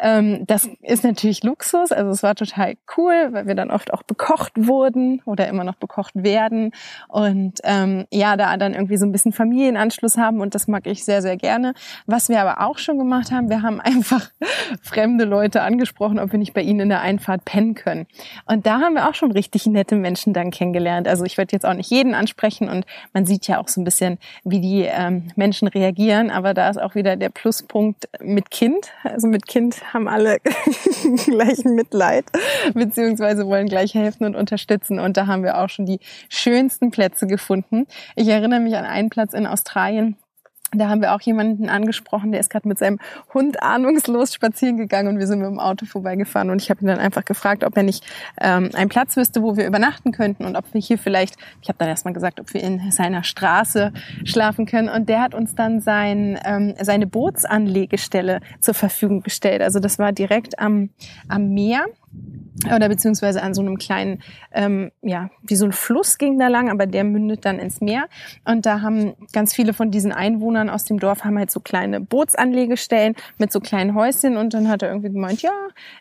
ähm, 0.00 0.46
das 0.46 0.68
ist 0.82 1.04
natürlich 1.04 1.42
Luxus, 1.42 1.92
also 1.92 2.10
es 2.10 2.22
war 2.22 2.34
total 2.34 2.74
cool, 2.96 3.28
weil 3.30 3.46
wir 3.46 3.54
dann 3.54 3.70
oft 3.70 3.92
auch 3.92 4.02
bekocht 4.02 4.52
wurden 4.56 5.22
oder 5.24 5.48
immer 5.48 5.64
noch 5.64 5.76
bekocht 5.76 6.12
werden 6.14 6.72
und 7.08 7.60
ähm, 7.64 8.06
ja, 8.10 8.36
da 8.36 8.56
dann 8.56 8.74
irgendwie 8.74 8.96
so 8.96 9.06
ein 9.06 9.12
bisschen 9.12 9.32
Familienanschluss 9.32 10.16
haben 10.16 10.40
und 10.40 10.54
das 10.54 10.68
mag 10.68 10.86
ich 10.86 11.04
sehr, 11.04 11.22
sehr 11.22 11.36
gerne. 11.36 11.74
Was 12.06 12.28
wir 12.28 12.40
aber 12.40 12.66
auch 12.66 12.78
schon 12.78 12.98
gemacht 12.98 13.30
haben, 13.30 13.48
wir 13.48 13.62
haben 13.62 13.80
einfach 13.80 14.30
fremde 14.82 15.24
Leute 15.24 15.62
angesprochen, 15.62 16.18
ob 16.18 16.32
wir 16.32 16.38
nicht 16.38 16.54
bei 16.54 16.62
ihnen 16.62 16.80
in 16.80 16.88
der 16.88 17.00
Einfahrt 17.00 17.44
pennen 17.44 17.74
können. 17.74 18.06
Und 18.46 18.66
da 18.66 18.80
haben 18.80 18.94
wir 18.94 19.08
auch 19.08 19.14
schon 19.14 19.32
richtig 19.32 19.66
nette 19.66 19.96
Menschen 19.96 20.32
dann 20.32 20.50
kennengelernt. 20.50 21.08
Also 21.08 21.24
ich 21.24 21.38
werde 21.38 21.52
jetzt 21.52 21.66
auch 21.66 21.74
nicht 21.74 21.90
jeden 21.90 22.14
ansprechen 22.14 22.68
und 22.68 22.86
man 23.12 23.26
sieht 23.26 23.46
ja 23.46 23.58
auch 23.58 23.68
so 23.68 23.80
ein 23.80 23.84
bisschen, 23.84 24.18
wie 24.44 24.60
die 24.60 24.82
ähm, 24.82 25.28
Menschen 25.36 25.68
reagieren, 25.68 26.30
aber 26.30 26.54
da 26.54 26.68
ist 26.68 26.80
auch 26.80 26.94
wieder 26.94 27.16
der 27.16 27.28
Pluspunkt 27.28 28.08
mit 28.20 28.50
Kind. 28.50 28.92
Also 29.02 29.28
mit 29.28 29.46
Kind 29.46 29.89
haben 29.92 30.08
alle 30.08 30.38
gleichen 31.24 31.74
Mitleid, 31.74 32.24
beziehungsweise 32.74 33.46
wollen 33.46 33.66
gleich 33.66 33.94
helfen 33.94 34.24
und 34.24 34.36
unterstützen. 34.36 34.98
Und 34.98 35.16
da 35.16 35.26
haben 35.26 35.42
wir 35.42 35.58
auch 35.58 35.68
schon 35.68 35.86
die 35.86 36.00
schönsten 36.28 36.90
Plätze 36.90 37.26
gefunden. 37.26 37.86
Ich 38.16 38.28
erinnere 38.28 38.60
mich 38.60 38.76
an 38.76 38.84
einen 38.84 39.10
Platz 39.10 39.34
in 39.34 39.46
Australien, 39.46 40.16
da 40.72 40.88
haben 40.88 41.00
wir 41.00 41.14
auch 41.14 41.20
jemanden 41.20 41.68
angesprochen, 41.68 42.30
der 42.30 42.40
ist 42.40 42.50
gerade 42.50 42.68
mit 42.68 42.78
seinem 42.78 42.98
Hund 43.34 43.62
ahnungslos 43.62 44.34
spazieren 44.34 44.76
gegangen 44.76 45.08
und 45.08 45.18
wir 45.18 45.26
sind 45.26 45.40
mit 45.40 45.48
dem 45.48 45.58
Auto 45.58 45.86
vorbeigefahren. 45.86 46.50
Und 46.50 46.62
ich 46.62 46.70
habe 46.70 46.82
ihn 46.82 46.86
dann 46.86 46.98
einfach 46.98 47.24
gefragt, 47.24 47.64
ob 47.64 47.76
er 47.76 47.82
nicht 47.82 48.04
ähm, 48.40 48.70
einen 48.74 48.88
Platz 48.88 49.16
wüsste, 49.16 49.42
wo 49.42 49.56
wir 49.56 49.66
übernachten 49.66 50.12
könnten 50.12 50.44
und 50.44 50.56
ob 50.56 50.72
wir 50.72 50.80
hier 50.80 50.98
vielleicht, 50.98 51.36
ich 51.62 51.68
habe 51.68 51.78
dann 51.78 51.88
erstmal 51.88 52.14
gesagt, 52.14 52.40
ob 52.40 52.52
wir 52.54 52.62
in 52.62 52.90
seiner 52.90 53.24
Straße 53.24 53.92
schlafen 54.24 54.66
können. 54.66 54.88
Und 54.88 55.08
der 55.08 55.22
hat 55.22 55.34
uns 55.34 55.54
dann 55.54 55.80
sein, 55.80 56.38
ähm, 56.44 56.74
seine 56.80 57.06
Bootsanlegestelle 57.06 58.40
zur 58.60 58.74
Verfügung 58.74 59.22
gestellt. 59.22 59.62
Also 59.62 59.80
das 59.80 59.98
war 59.98 60.12
direkt 60.12 60.58
am, 60.58 60.90
am 61.28 61.52
Meer 61.52 61.86
oder 62.66 62.88
beziehungsweise 62.88 63.42
an 63.42 63.54
so 63.54 63.62
einem 63.62 63.78
kleinen, 63.78 64.22
ähm, 64.52 64.90
ja, 65.02 65.30
wie 65.42 65.56
so 65.56 65.64
ein 65.64 65.72
Fluss 65.72 66.18
ging 66.18 66.38
da 66.38 66.48
lang, 66.48 66.70
aber 66.70 66.86
der 66.86 67.04
mündet 67.04 67.44
dann 67.44 67.58
ins 67.58 67.80
Meer. 67.80 68.06
Und 68.44 68.66
da 68.66 68.82
haben 68.82 69.14
ganz 69.32 69.54
viele 69.54 69.72
von 69.72 69.90
diesen 69.90 70.12
Einwohnern 70.12 70.68
aus 70.68 70.84
dem 70.84 70.98
Dorf 70.98 71.24
haben 71.24 71.38
halt 71.38 71.50
so 71.50 71.60
kleine 71.60 72.00
Bootsanlegestellen 72.00 73.14
mit 73.38 73.52
so 73.52 73.60
kleinen 73.60 73.94
Häuschen 73.94 74.36
und 74.36 74.52
dann 74.52 74.68
hat 74.68 74.82
er 74.82 74.90
irgendwie 74.90 75.10
gemeint, 75.10 75.42
ja, 75.42 75.52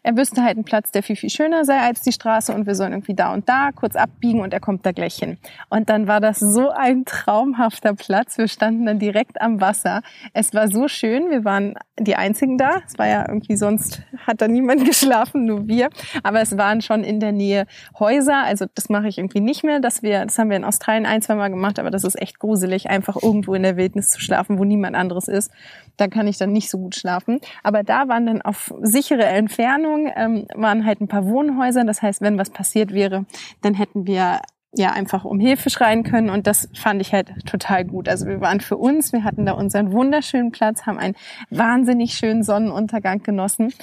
er 0.03 0.17
wüsste 0.17 0.43
halt 0.43 0.57
einen 0.57 0.65
Platz, 0.65 0.91
der 0.91 1.03
viel, 1.03 1.15
viel 1.15 1.29
schöner 1.29 1.63
sei 1.63 1.79
als 1.79 2.01
die 2.01 2.11
Straße 2.11 2.53
und 2.53 2.65
wir 2.65 2.75
sollen 2.75 2.91
irgendwie 2.91 3.15
da 3.15 3.33
und 3.33 3.47
da 3.47 3.71
kurz 3.73 3.95
abbiegen 3.95 4.41
und 4.41 4.53
er 4.53 4.59
kommt 4.59 4.85
da 4.85 4.91
gleich 4.91 5.15
hin. 5.15 5.37
Und 5.69 5.89
dann 5.89 6.07
war 6.07 6.19
das 6.19 6.39
so 6.39 6.69
ein 6.69 7.05
traumhafter 7.05 7.93
Platz. 7.93 8.37
Wir 8.37 8.47
standen 8.47 8.85
dann 8.85 8.99
direkt 8.99 9.41
am 9.41 9.61
Wasser. 9.61 10.01
Es 10.33 10.53
war 10.53 10.67
so 10.67 10.87
schön. 10.87 11.29
Wir 11.29 11.45
waren 11.45 11.75
die 11.97 12.15
einzigen 12.15 12.57
da. 12.57 12.81
Es 12.85 12.97
war 12.97 13.07
ja 13.07 13.25
irgendwie 13.27 13.55
sonst 13.55 14.01
hat 14.27 14.41
da 14.41 14.47
niemand 14.47 14.85
geschlafen, 14.85 15.45
nur 15.45 15.67
wir. 15.67 15.89
Aber 16.23 16.41
es 16.41 16.57
waren 16.57 16.81
schon 16.81 17.03
in 17.03 17.19
der 17.19 17.31
Nähe 17.31 17.65
Häuser. 17.97 18.43
Also 18.43 18.65
das 18.73 18.89
mache 18.89 19.07
ich 19.07 19.17
irgendwie 19.17 19.39
nicht 19.39 19.63
mehr. 19.63 19.79
Dass 19.79 20.03
wir, 20.03 20.25
das 20.25 20.37
haben 20.37 20.49
wir 20.49 20.57
in 20.57 20.63
Australien 20.63 21.05
ein, 21.05 21.21
zwei 21.21 21.35
Mal 21.35 21.49
gemacht, 21.49 21.79
aber 21.79 21.91
das 21.91 22.03
ist 22.03 22.19
echt 22.21 22.39
gruselig, 22.39 22.89
einfach 22.89 23.21
irgendwo 23.21 23.53
in 23.53 23.63
der 23.63 23.77
Wildnis 23.77 24.09
zu 24.09 24.19
schlafen, 24.19 24.59
wo 24.59 24.63
niemand 24.63 24.95
anderes 24.95 25.27
ist. 25.27 25.51
Da 25.97 26.07
kann 26.07 26.27
ich 26.27 26.37
dann 26.37 26.51
nicht 26.51 26.69
so 26.69 26.77
gut 26.77 26.95
schlafen. 26.95 27.39
Aber 27.63 27.83
da 27.83 28.07
waren 28.07 28.25
dann 28.25 28.41
auf 28.41 28.73
sichere 28.81 29.25
Entfernung, 29.25 30.11
ähm, 30.15 30.47
waren 30.55 30.85
halt 30.85 31.01
ein 31.01 31.07
paar 31.07 31.25
Wohnhäuser. 31.25 31.83
Das 31.83 32.01
heißt, 32.01 32.21
wenn 32.21 32.37
was 32.37 32.49
passiert 32.49 32.93
wäre, 32.93 33.25
dann 33.61 33.73
hätten 33.73 34.07
wir 34.07 34.41
ja 34.75 34.91
einfach 34.91 35.25
um 35.25 35.39
Hilfe 35.39 35.69
schreien 35.69 36.03
können 36.03 36.29
und 36.29 36.45
das 36.45 36.69
fand 36.73 37.01
ich 37.01 37.13
halt 37.13 37.33
total 37.45 37.85
gut. 37.85 38.07
Also 38.07 38.27
wir 38.27 38.39
waren 38.39 38.61
für 38.61 38.77
uns, 38.77 39.11
wir 39.13 39.23
hatten 39.23 39.45
da 39.45 39.53
unseren 39.53 39.91
wunderschönen 39.91 40.51
Platz, 40.51 40.85
haben 40.85 40.99
einen 40.99 41.15
wahnsinnig 41.49 42.13
schönen 42.13 42.43
Sonnenuntergang 42.43 43.23
genossen, 43.23 43.73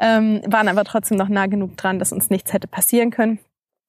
ähm, 0.00 0.40
waren 0.46 0.68
aber 0.68 0.84
trotzdem 0.84 1.18
noch 1.18 1.28
nah 1.28 1.46
genug 1.46 1.76
dran, 1.76 1.98
dass 1.98 2.12
uns 2.12 2.30
nichts 2.30 2.52
hätte 2.52 2.68
passieren 2.68 3.10
können. 3.10 3.38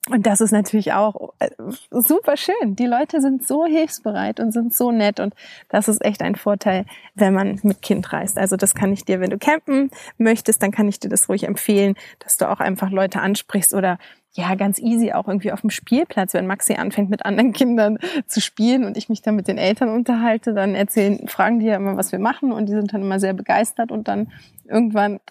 Und 0.09 0.25
das 0.25 0.41
ist 0.41 0.51
natürlich 0.51 0.93
auch 0.93 1.33
äh, 1.37 1.49
super 1.91 2.35
schön. 2.35 2.75
Die 2.75 2.87
Leute 2.87 3.21
sind 3.21 3.47
so 3.47 3.65
hilfsbereit 3.65 4.39
und 4.39 4.51
sind 4.51 4.73
so 4.73 4.91
nett 4.91 5.19
und 5.19 5.35
das 5.69 5.87
ist 5.87 6.03
echt 6.03 6.23
ein 6.23 6.35
Vorteil, 6.35 6.85
wenn 7.13 7.35
man 7.35 7.59
mit 7.61 7.83
Kind 7.83 8.11
reist. 8.11 8.39
Also 8.39 8.57
das 8.57 8.73
kann 8.73 8.91
ich 8.91 9.05
dir, 9.05 9.19
wenn 9.19 9.29
du 9.29 9.37
campen 9.37 9.91
möchtest, 10.17 10.63
dann 10.63 10.71
kann 10.71 10.87
ich 10.87 10.99
dir 10.99 11.09
das 11.09 11.29
ruhig 11.29 11.43
empfehlen, 11.43 11.95
dass 12.17 12.37
du 12.37 12.49
auch 12.49 12.59
einfach 12.59 12.89
Leute 12.89 13.21
ansprichst 13.21 13.75
oder 13.75 13.99
ja, 14.33 14.55
ganz 14.55 14.79
easy 14.79 15.11
auch 15.11 15.27
irgendwie 15.27 15.51
auf 15.51 15.61
dem 15.61 15.69
Spielplatz, 15.69 16.33
wenn 16.33 16.47
Maxi 16.47 16.73
anfängt 16.73 17.09
mit 17.09 17.25
anderen 17.25 17.53
Kindern 17.53 17.97
zu 18.27 18.39
spielen 18.39 18.85
und 18.85 18.97
ich 18.97 19.09
mich 19.09 19.21
dann 19.21 19.35
mit 19.35 19.47
den 19.47 19.57
Eltern 19.57 19.89
unterhalte, 19.89 20.53
dann 20.53 20.73
erzählen, 20.75 21.27
fragen 21.27 21.59
die 21.59 21.65
ja 21.65 21.75
immer, 21.75 21.97
was 21.97 22.11
wir 22.11 22.19
machen 22.19 22.51
und 22.51 22.67
die 22.67 22.73
sind 22.73 22.93
dann 22.93 23.01
immer 23.01 23.19
sehr 23.19 23.33
begeistert 23.33 23.91
und 23.91 24.07
dann 24.07 24.31
irgendwann, 24.65 25.19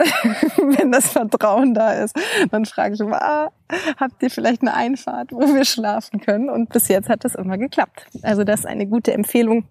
wenn 0.77 0.93
das 0.93 1.13
Vertrauen 1.13 1.73
da 1.73 1.93
ist, 1.93 2.15
dann 2.51 2.67
frage 2.67 2.95
ich 2.95 3.01
immer, 3.01 3.23
ah, 3.23 3.53
habt 3.97 4.23
ihr 4.23 4.31
vielleicht 4.31 4.61
eine 4.61 4.75
Einfahrt, 4.75 5.33
wo 5.33 5.41
wir 5.41 5.65
schlafen 5.65 6.21
können? 6.21 6.51
Und 6.51 6.69
bis 6.69 6.89
jetzt 6.89 7.09
hat 7.09 7.25
das 7.25 7.35
immer 7.35 7.57
geklappt. 7.57 8.07
Also 8.23 8.45
das 8.45 8.61
ist 8.61 8.67
eine 8.67 8.87
gute 8.87 9.15
Empfehlung 9.15 9.65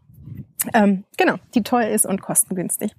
ähm, 0.73 1.03
genau, 1.17 1.35
die 1.53 1.63
toll 1.63 1.83
ist 1.83 2.05
und 2.05 2.21
kostengünstig. 2.21 2.91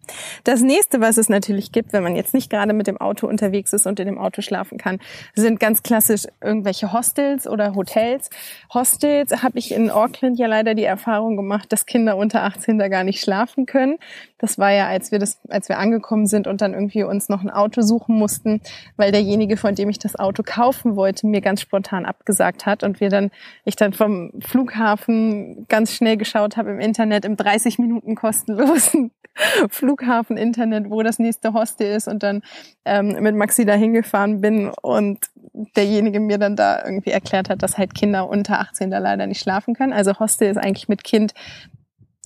Das 0.44 0.62
nächste, 0.62 1.00
was 1.00 1.16
es 1.16 1.28
natürlich 1.28 1.72
gibt, 1.72 1.92
wenn 1.92 2.02
man 2.02 2.16
jetzt 2.16 2.34
nicht 2.34 2.50
gerade 2.50 2.72
mit 2.72 2.86
dem 2.86 3.00
Auto 3.00 3.26
unterwegs 3.26 3.72
ist 3.72 3.86
und 3.86 4.00
in 4.00 4.06
dem 4.06 4.18
Auto 4.18 4.42
schlafen 4.42 4.78
kann, 4.78 4.98
sind 5.34 5.60
ganz 5.60 5.82
klassisch 5.82 6.24
irgendwelche 6.40 6.92
Hostels 6.92 7.46
oder 7.46 7.74
Hotels. 7.74 8.30
Hostels 8.72 9.42
habe 9.42 9.58
ich 9.58 9.72
in 9.72 9.90
Auckland 9.90 10.38
ja 10.38 10.46
leider 10.46 10.74
die 10.74 10.84
Erfahrung 10.84 11.36
gemacht, 11.36 11.72
dass 11.72 11.86
Kinder 11.86 12.16
unter 12.16 12.42
18 12.42 12.78
da 12.78 12.88
gar 12.88 13.04
nicht 13.04 13.20
schlafen 13.20 13.66
können. 13.66 13.98
Das 14.38 14.58
war 14.58 14.72
ja, 14.72 14.88
als 14.88 15.12
wir 15.12 15.18
das, 15.18 15.38
als 15.48 15.68
wir 15.68 15.78
angekommen 15.78 16.26
sind 16.26 16.46
und 16.46 16.62
dann 16.62 16.72
irgendwie 16.72 17.02
uns 17.02 17.28
noch 17.28 17.42
ein 17.42 17.50
Auto 17.50 17.82
suchen 17.82 18.16
mussten, 18.16 18.62
weil 18.96 19.12
derjenige, 19.12 19.56
von 19.56 19.74
dem 19.74 19.90
ich 19.90 19.98
das 19.98 20.16
Auto 20.18 20.42
kaufen 20.42 20.96
wollte, 20.96 21.26
mir 21.26 21.42
ganz 21.42 21.60
spontan 21.60 22.06
abgesagt 22.06 22.64
hat 22.64 22.82
und 22.82 23.00
wir 23.00 23.10
dann, 23.10 23.30
ich 23.64 23.76
dann 23.76 23.92
vom 23.92 24.32
Flughafen 24.40 25.66
ganz 25.68 25.94
schnell 25.94 26.16
geschaut 26.16 26.56
habe 26.56 26.70
im 26.70 26.80
Internet 26.80 27.24
im 27.26 27.36
30 27.36 27.59
Minuten 27.78 28.14
kostenlosen 28.14 29.12
Flughafen-Internet, 29.68 30.90
wo 30.90 31.02
das 31.02 31.18
nächste 31.18 31.52
Hostel 31.52 31.94
ist 31.94 32.08
und 32.08 32.22
dann 32.22 32.42
ähm, 32.84 33.16
mit 33.20 33.36
Maxi 33.36 33.64
da 33.64 33.74
hingefahren 33.74 34.40
bin 34.40 34.70
und 34.82 35.30
derjenige 35.76 36.20
mir 36.20 36.38
dann 36.38 36.56
da 36.56 36.84
irgendwie 36.84 37.10
erklärt 37.10 37.48
hat, 37.48 37.62
dass 37.62 37.78
halt 37.78 37.94
Kinder 37.94 38.28
unter 38.28 38.60
18 38.60 38.90
da 38.90 38.98
leider 38.98 39.26
nicht 39.26 39.40
schlafen 39.40 39.74
können. 39.74 39.92
Also 39.92 40.18
Hostel 40.18 40.50
ist 40.50 40.58
eigentlich 40.58 40.88
mit 40.88 41.04
Kind 41.04 41.32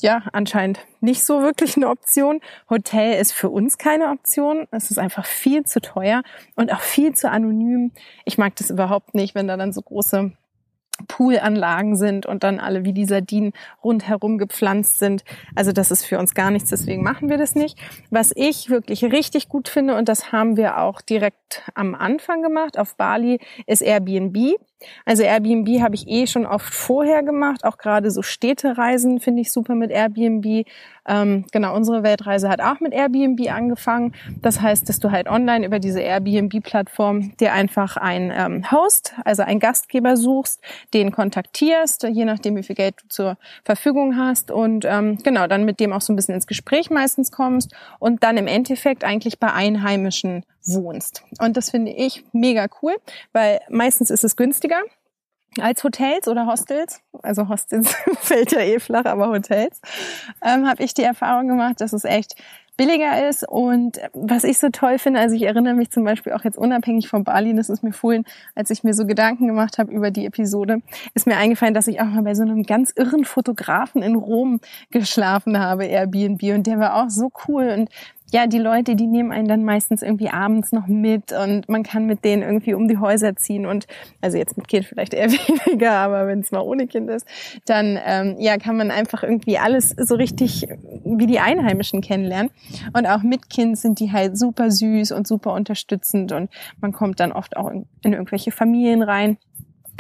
ja, 0.00 0.22
anscheinend 0.32 0.80
nicht 1.00 1.24
so 1.24 1.40
wirklich 1.40 1.76
eine 1.76 1.88
Option. 1.88 2.40
Hotel 2.68 3.18
ist 3.18 3.32
für 3.32 3.48
uns 3.48 3.78
keine 3.78 4.10
Option. 4.10 4.66
Es 4.70 4.90
ist 4.90 4.98
einfach 4.98 5.24
viel 5.24 5.64
zu 5.64 5.80
teuer 5.80 6.22
und 6.56 6.72
auch 6.72 6.80
viel 6.80 7.14
zu 7.14 7.30
anonym. 7.30 7.92
Ich 8.26 8.36
mag 8.36 8.54
das 8.56 8.70
überhaupt 8.70 9.14
nicht, 9.14 9.34
wenn 9.34 9.48
da 9.48 9.56
dann 9.56 9.72
so 9.72 9.80
große 9.80 10.32
Poolanlagen 11.08 11.96
sind 11.96 12.24
und 12.26 12.44
dann 12.44 12.60
alle 12.60 12.84
wie 12.84 12.92
die 12.92 13.04
Sardinen 13.04 13.52
rundherum 13.82 14.38
gepflanzt 14.38 14.98
sind. 14.98 15.24
Also 15.54 15.72
das 15.72 15.90
ist 15.90 16.04
für 16.04 16.18
uns 16.18 16.34
gar 16.34 16.50
nichts, 16.50 16.70
deswegen 16.70 17.02
machen 17.02 17.28
wir 17.28 17.38
das 17.38 17.54
nicht. 17.54 17.78
Was 18.10 18.32
ich 18.34 18.70
wirklich 18.70 19.04
richtig 19.04 19.48
gut 19.48 19.68
finde, 19.68 19.96
und 19.96 20.08
das 20.08 20.32
haben 20.32 20.56
wir 20.56 20.78
auch 20.78 21.00
direkt 21.00 21.62
am 21.74 21.94
Anfang 21.94 22.42
gemacht 22.42 22.78
auf 22.78 22.96
Bali, 22.96 23.40
ist 23.66 23.82
Airbnb. 23.82 24.56
Also 25.04 25.22
Airbnb 25.22 25.80
habe 25.80 25.94
ich 25.94 26.08
eh 26.08 26.26
schon 26.26 26.46
oft 26.46 26.74
vorher 26.74 27.22
gemacht, 27.22 27.64
auch 27.64 27.78
gerade 27.78 28.10
so 28.10 28.22
Städtereisen 28.22 29.20
finde 29.20 29.42
ich 29.42 29.52
super 29.52 29.74
mit 29.74 29.90
Airbnb. 29.90 30.66
Ähm, 31.06 31.44
genau, 31.52 31.76
unsere 31.76 32.02
Weltreise 32.02 32.48
hat 32.48 32.60
auch 32.60 32.80
mit 32.80 32.94
Airbnb 32.94 33.50
angefangen. 33.50 34.14
Das 34.40 34.60
heißt, 34.60 34.88
dass 34.88 35.00
du 35.00 35.10
halt 35.10 35.28
online 35.28 35.66
über 35.66 35.78
diese 35.78 36.00
Airbnb-Plattform 36.00 37.36
dir 37.36 37.52
einfach 37.52 37.96
einen 37.96 38.32
ähm, 38.34 38.70
Host, 38.70 39.14
also 39.24 39.42
einen 39.42 39.60
Gastgeber 39.60 40.16
suchst, 40.16 40.62
den 40.94 41.12
kontaktierst, 41.12 42.04
je 42.04 42.24
nachdem, 42.24 42.56
wie 42.56 42.62
viel 42.62 42.76
Geld 42.76 42.94
du 43.02 43.08
zur 43.08 43.36
Verfügung 43.64 44.16
hast 44.16 44.50
und 44.50 44.86
ähm, 44.86 45.18
genau, 45.22 45.46
dann 45.46 45.64
mit 45.64 45.78
dem 45.78 45.92
auch 45.92 46.00
so 46.00 46.12
ein 46.12 46.16
bisschen 46.16 46.34
ins 46.34 46.46
Gespräch 46.46 46.90
meistens 46.90 47.30
kommst 47.30 47.74
und 47.98 48.22
dann 48.22 48.36
im 48.38 48.46
Endeffekt 48.46 49.04
eigentlich 49.04 49.38
bei 49.38 49.52
Einheimischen 49.52 50.44
wohnst. 50.64 51.22
Und 51.38 51.56
das 51.56 51.70
finde 51.70 51.92
ich 51.92 52.24
mega 52.32 52.66
cool, 52.82 52.94
weil 53.32 53.60
meistens 53.68 54.10
ist 54.10 54.24
es 54.24 54.36
günstiger 54.36 54.82
als 55.60 55.84
Hotels 55.84 56.26
oder 56.26 56.46
Hostels, 56.46 57.00
also 57.22 57.48
Hostels 57.48 57.94
fällt 58.20 58.52
ja 58.52 58.60
eh 58.60 58.80
flach, 58.80 59.04
aber 59.04 59.28
Hotels, 59.28 59.80
ähm, 60.44 60.66
habe 60.66 60.82
ich 60.82 60.94
die 60.94 61.02
Erfahrung 61.02 61.48
gemacht, 61.48 61.80
dass 61.80 61.92
es 61.92 62.04
echt 62.04 62.34
billiger 62.76 63.28
ist. 63.28 63.46
Und 63.48 64.00
was 64.12 64.44
ich 64.44 64.58
so 64.58 64.68
toll 64.70 64.98
finde, 64.98 65.20
also 65.20 65.36
ich 65.36 65.42
erinnere 65.42 65.74
mich 65.74 65.90
zum 65.90 66.04
Beispiel 66.04 66.32
auch 66.32 66.44
jetzt 66.44 66.58
unabhängig 66.58 67.08
von 67.08 67.24
Bali, 67.24 67.54
das 67.54 67.68
ist 67.68 67.82
mir 67.82 67.92
vorhin, 67.92 68.24
als 68.54 68.70
ich 68.70 68.82
mir 68.82 68.94
so 68.94 69.06
Gedanken 69.06 69.46
gemacht 69.46 69.78
habe 69.78 69.92
über 69.92 70.10
die 70.10 70.26
Episode, 70.26 70.82
ist 71.14 71.26
mir 71.26 71.36
eingefallen, 71.36 71.74
dass 71.74 71.86
ich 71.86 72.00
auch 72.00 72.06
mal 72.06 72.22
bei 72.22 72.34
so 72.34 72.42
einem 72.42 72.64
ganz 72.64 72.92
irren 72.96 73.24
Fotografen 73.24 74.02
in 74.02 74.16
Rom 74.16 74.60
geschlafen 74.90 75.58
habe, 75.58 75.84
Airbnb. 75.84 76.42
Und 76.54 76.66
der 76.66 76.78
war 76.78 76.96
auch 76.96 77.10
so 77.10 77.30
cool. 77.46 77.68
Und 77.68 77.90
ja, 78.34 78.48
die 78.48 78.58
Leute, 78.58 78.96
die 78.96 79.06
nehmen 79.06 79.30
einen 79.30 79.46
dann 79.46 79.62
meistens 79.62 80.02
irgendwie 80.02 80.28
abends 80.28 80.72
noch 80.72 80.88
mit 80.88 81.30
und 81.30 81.68
man 81.68 81.84
kann 81.84 82.06
mit 82.06 82.24
denen 82.24 82.42
irgendwie 82.42 82.74
um 82.74 82.88
die 82.88 82.98
Häuser 82.98 83.36
ziehen 83.36 83.64
und 83.64 83.86
also 84.20 84.36
jetzt 84.36 84.56
mit 84.56 84.66
Kind 84.66 84.86
vielleicht 84.86 85.14
eher 85.14 85.30
weniger, 85.30 85.92
aber 85.92 86.26
wenn 86.26 86.40
es 86.40 86.50
mal 86.50 86.58
ohne 86.58 86.88
Kind 86.88 87.08
ist, 87.10 87.28
dann 87.66 87.96
ähm, 88.04 88.34
ja 88.40 88.56
kann 88.56 88.76
man 88.76 88.90
einfach 88.90 89.22
irgendwie 89.22 89.58
alles 89.58 89.90
so 89.90 90.16
richtig 90.16 90.66
wie 91.04 91.28
die 91.28 91.38
Einheimischen 91.38 92.00
kennenlernen. 92.00 92.50
Und 92.92 93.06
auch 93.06 93.22
mit 93.22 93.50
Kind 93.50 93.78
sind 93.78 94.00
die 94.00 94.10
halt 94.10 94.36
super 94.36 94.72
süß 94.72 95.12
und 95.12 95.28
super 95.28 95.52
unterstützend 95.52 96.32
und 96.32 96.50
man 96.80 96.90
kommt 96.90 97.20
dann 97.20 97.30
oft 97.30 97.56
auch 97.56 97.70
in, 97.70 97.86
in 98.02 98.14
irgendwelche 98.14 98.50
Familien 98.50 99.04
rein 99.04 99.38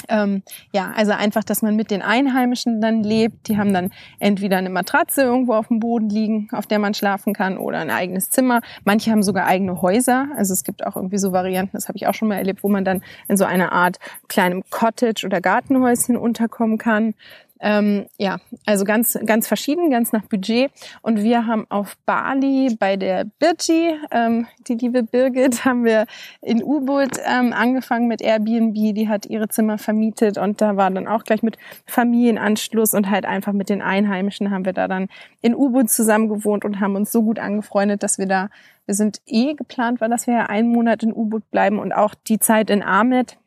ähm, 0.08 0.42
ja, 0.72 0.92
also 0.96 1.12
einfach, 1.12 1.44
dass 1.44 1.62
man 1.62 1.76
mit 1.76 1.90
den 1.90 2.02
Einheimischen 2.02 2.80
dann 2.80 3.02
lebt. 3.02 3.48
Die 3.48 3.58
haben 3.58 3.72
dann 3.72 3.90
entweder 4.18 4.58
eine 4.58 4.70
Matratze 4.70 5.22
irgendwo 5.22 5.54
auf 5.54 5.68
dem 5.68 5.80
Boden 5.80 6.08
liegen, 6.08 6.48
auf 6.52 6.66
der 6.66 6.78
man 6.78 6.94
schlafen 6.94 7.32
kann, 7.32 7.58
oder 7.58 7.78
ein 7.78 7.90
eigenes 7.90 8.30
Zimmer. 8.30 8.60
Manche 8.84 9.10
haben 9.10 9.22
sogar 9.22 9.46
eigene 9.46 9.82
Häuser. 9.82 10.28
Also 10.36 10.52
es 10.52 10.64
gibt 10.64 10.86
auch 10.86 10.96
irgendwie 10.96 11.18
so 11.18 11.32
Varianten, 11.32 11.76
das 11.76 11.88
habe 11.88 11.96
ich 11.96 12.06
auch 12.06 12.14
schon 12.14 12.28
mal 12.28 12.36
erlebt, 12.36 12.62
wo 12.62 12.68
man 12.68 12.84
dann 12.84 13.02
in 13.28 13.36
so 13.36 13.44
einer 13.44 13.72
Art 13.72 13.98
kleinem 14.28 14.62
Cottage 14.70 15.26
oder 15.26 15.40
Gartenhäuschen 15.40 16.16
unterkommen 16.16 16.78
kann. 16.78 17.14
Ähm, 17.64 18.04
ja, 18.18 18.40
also 18.66 18.84
ganz, 18.84 19.18
ganz 19.24 19.48
verschieden, 19.48 19.90
ganz 19.90 20.12
nach 20.12 20.26
Budget. 20.26 20.70
Und 21.00 21.22
wir 21.22 21.46
haben 21.46 21.64
auf 21.70 21.96
Bali 22.04 22.76
bei 22.78 22.96
der 22.96 23.24
Birgi, 23.24 23.94
ähm, 24.10 24.46
die 24.68 24.74
liebe 24.74 25.02
Birgit, 25.02 25.64
haben 25.64 25.82
wir 25.82 26.04
in 26.42 26.62
U-Boot 26.62 27.12
ähm, 27.24 27.54
angefangen 27.54 28.06
mit 28.06 28.20
Airbnb. 28.20 28.74
Die 28.94 29.08
hat 29.08 29.24
ihre 29.24 29.48
Zimmer 29.48 29.78
vermietet 29.78 30.36
und 30.36 30.60
da 30.60 30.76
war 30.76 30.90
dann 30.90 31.08
auch 31.08 31.24
gleich 31.24 31.42
mit 31.42 31.56
Familienanschluss 31.86 32.92
und 32.92 33.08
halt 33.08 33.24
einfach 33.24 33.54
mit 33.54 33.70
den 33.70 33.80
Einheimischen 33.80 34.50
haben 34.50 34.66
wir 34.66 34.74
da 34.74 34.86
dann 34.86 35.08
in 35.40 35.54
U-Boot 35.54 35.88
zusammen 35.88 36.28
gewohnt 36.28 36.66
und 36.66 36.80
haben 36.80 36.96
uns 36.96 37.10
so 37.10 37.22
gut 37.22 37.38
angefreundet, 37.38 38.02
dass 38.02 38.18
wir 38.18 38.26
da, 38.26 38.50
wir 38.84 38.94
sind 38.94 39.22
eh 39.24 39.54
geplant 39.54 40.02
war, 40.02 40.10
dass 40.10 40.26
wir 40.26 40.34
ja 40.34 40.46
einen 40.46 40.68
Monat 40.68 41.02
in 41.02 41.14
U-Boot 41.14 41.50
bleiben 41.50 41.78
und 41.78 41.92
auch 41.92 42.14
die 42.14 42.38
Zeit 42.38 42.68
in 42.68 42.82
Ahmed 42.82 43.38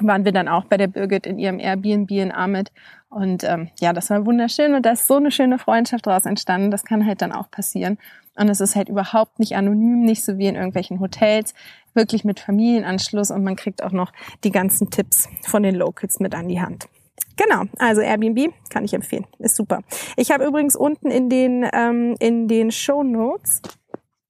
waren 0.00 0.24
wir 0.24 0.32
dann 0.32 0.48
auch 0.48 0.64
bei 0.64 0.76
der 0.76 0.88
Birgit 0.88 1.26
in 1.26 1.38
ihrem 1.38 1.58
Airbnb 1.58 2.10
in 2.10 2.32
Ahmed. 2.32 2.70
Und 3.08 3.44
ähm, 3.44 3.70
ja, 3.80 3.92
das 3.92 4.10
war 4.10 4.26
wunderschön 4.26 4.74
und 4.74 4.84
da 4.84 4.90
ist 4.90 5.06
so 5.06 5.16
eine 5.16 5.30
schöne 5.30 5.58
Freundschaft 5.58 6.06
daraus 6.06 6.26
entstanden. 6.26 6.70
Das 6.70 6.84
kann 6.84 7.06
halt 7.06 7.22
dann 7.22 7.32
auch 7.32 7.50
passieren. 7.50 7.98
Und 8.36 8.50
es 8.50 8.60
ist 8.60 8.76
halt 8.76 8.88
überhaupt 8.88 9.38
nicht 9.38 9.56
anonym, 9.56 10.02
nicht 10.02 10.24
so 10.24 10.36
wie 10.36 10.46
in 10.46 10.56
irgendwelchen 10.56 11.00
Hotels, 11.00 11.54
wirklich 11.94 12.24
mit 12.24 12.40
Familienanschluss 12.40 13.30
und 13.30 13.42
man 13.42 13.56
kriegt 13.56 13.82
auch 13.82 13.92
noch 13.92 14.12
die 14.44 14.50
ganzen 14.50 14.90
Tipps 14.90 15.28
von 15.42 15.62
den 15.62 15.74
Locals 15.74 16.20
mit 16.20 16.34
an 16.34 16.48
die 16.48 16.60
Hand. 16.60 16.88
Genau, 17.36 17.64
also 17.78 18.00
Airbnb 18.00 18.52
kann 18.70 18.84
ich 18.84 18.94
empfehlen, 18.94 19.26
ist 19.38 19.56
super. 19.56 19.80
Ich 20.16 20.30
habe 20.30 20.44
übrigens 20.44 20.76
unten 20.76 21.10
in 21.10 21.28
den 21.28 21.68
ähm, 21.72 22.16
in 22.18 22.48
den 22.48 22.70
Show 22.70 23.02
Notes 23.02 23.62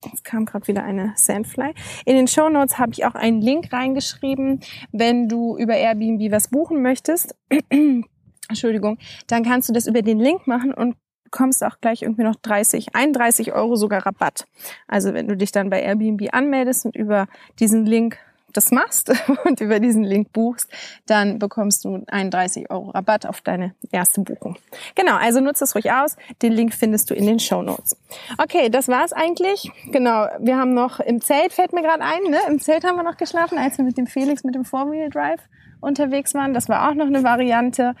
Jetzt 0.05 0.23
kam 0.23 0.45
gerade 0.45 0.67
wieder 0.67 0.83
eine 0.83 1.13
Sandfly. 1.15 1.73
In 2.05 2.15
den 2.15 2.27
Show 2.27 2.49
Notes 2.49 2.77
habe 2.77 2.91
ich 2.93 3.05
auch 3.05 3.15
einen 3.15 3.41
Link 3.41 3.73
reingeschrieben, 3.73 4.61
wenn 4.91 5.27
du 5.27 5.57
über 5.57 5.75
Airbnb 5.75 6.31
was 6.31 6.49
buchen 6.49 6.81
möchtest. 6.81 7.35
Entschuldigung, 8.49 8.97
dann 9.27 9.43
kannst 9.43 9.69
du 9.69 9.73
das 9.73 9.87
über 9.87 10.01
den 10.01 10.19
Link 10.19 10.45
machen 10.47 10.73
und 10.73 10.95
bekommst 11.23 11.63
auch 11.63 11.79
gleich 11.81 12.03
irgendwie 12.03 12.23
noch 12.23 12.35
30, 12.35 12.95
31 12.95 13.53
Euro 13.53 13.75
sogar 13.75 14.05
Rabatt. 14.05 14.45
Also 14.87 15.13
wenn 15.13 15.27
du 15.27 15.35
dich 15.35 15.51
dann 15.51 15.69
bei 15.69 15.81
Airbnb 15.81 16.29
anmeldest 16.31 16.85
und 16.85 16.95
über 16.95 17.27
diesen 17.59 17.85
Link 17.85 18.17
das 18.53 18.71
machst 18.71 19.11
und 19.45 19.61
über 19.61 19.79
diesen 19.79 20.03
Link 20.03 20.31
buchst, 20.33 20.69
dann 21.05 21.39
bekommst 21.39 21.85
du 21.85 22.03
31 22.07 22.69
Euro 22.69 22.89
Rabatt 22.91 23.25
auf 23.25 23.41
deine 23.41 23.73
erste 23.91 24.21
Buchung. 24.21 24.57
Genau, 24.95 25.15
also 25.15 25.39
nutze 25.39 25.63
es 25.63 25.75
ruhig 25.75 25.91
aus. 25.91 26.15
Den 26.41 26.53
Link 26.53 26.73
findest 26.73 27.09
du 27.09 27.13
in 27.13 27.25
den 27.25 27.39
Show 27.39 27.61
Notes. 27.61 27.97
Okay, 28.37 28.69
das 28.69 28.87
war's 28.87 29.13
eigentlich. 29.13 29.71
Genau, 29.91 30.27
wir 30.39 30.57
haben 30.57 30.73
noch 30.73 30.99
im 30.99 31.21
Zelt, 31.21 31.53
fällt 31.53 31.73
mir 31.73 31.81
gerade 31.81 32.03
ein, 32.03 32.23
ne? 32.29 32.39
Im 32.47 32.59
Zelt 32.59 32.83
haben 32.83 32.95
wir 32.95 33.03
noch 33.03 33.17
geschlafen, 33.17 33.57
als 33.57 33.77
wir 33.77 33.85
mit 33.85 33.97
dem 33.97 34.07
Felix 34.07 34.43
mit 34.43 34.55
dem 34.55 34.65
Four-Wheel 34.65 35.09
Drive 35.09 35.41
unterwegs 35.81 36.33
waren. 36.33 36.53
Das 36.53 36.69
war 36.69 36.89
auch 36.89 36.93
noch 36.93 37.07
eine 37.07 37.23
Variante. 37.23 37.95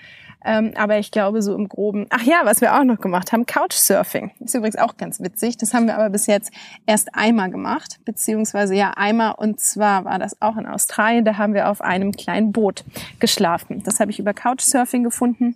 Ähm, 0.45 0.73
aber 0.75 0.97
ich 0.99 1.11
glaube 1.11 1.41
so 1.41 1.55
im 1.55 1.67
Groben. 1.67 2.07
Ach 2.09 2.23
ja, 2.23 2.41
was 2.43 2.61
wir 2.61 2.77
auch 2.77 2.83
noch 2.83 2.99
gemacht 2.99 3.31
haben, 3.31 3.45
Couchsurfing. 3.45 4.31
Ist 4.39 4.55
übrigens 4.55 4.77
auch 4.77 4.97
ganz 4.97 5.19
witzig. 5.19 5.57
Das 5.57 5.73
haben 5.73 5.87
wir 5.87 5.95
aber 5.95 6.09
bis 6.09 6.27
jetzt 6.27 6.51
erst 6.85 7.15
einmal 7.15 7.49
gemacht, 7.49 7.99
beziehungsweise 8.05 8.75
ja 8.75 8.91
einmal. 8.91 9.33
Und 9.35 9.59
zwar 9.59 10.05
war 10.05 10.19
das 10.19 10.41
auch 10.41 10.57
in 10.57 10.65
Australien. 10.65 11.25
Da 11.25 11.37
haben 11.37 11.53
wir 11.53 11.69
auf 11.69 11.81
einem 11.81 12.11
kleinen 12.11 12.51
Boot 12.51 12.83
geschlafen. 13.19 13.83
Das 13.83 13.99
habe 13.99 14.11
ich 14.11 14.19
über 14.19 14.33
Couchsurfing 14.33 15.03
gefunden. 15.03 15.55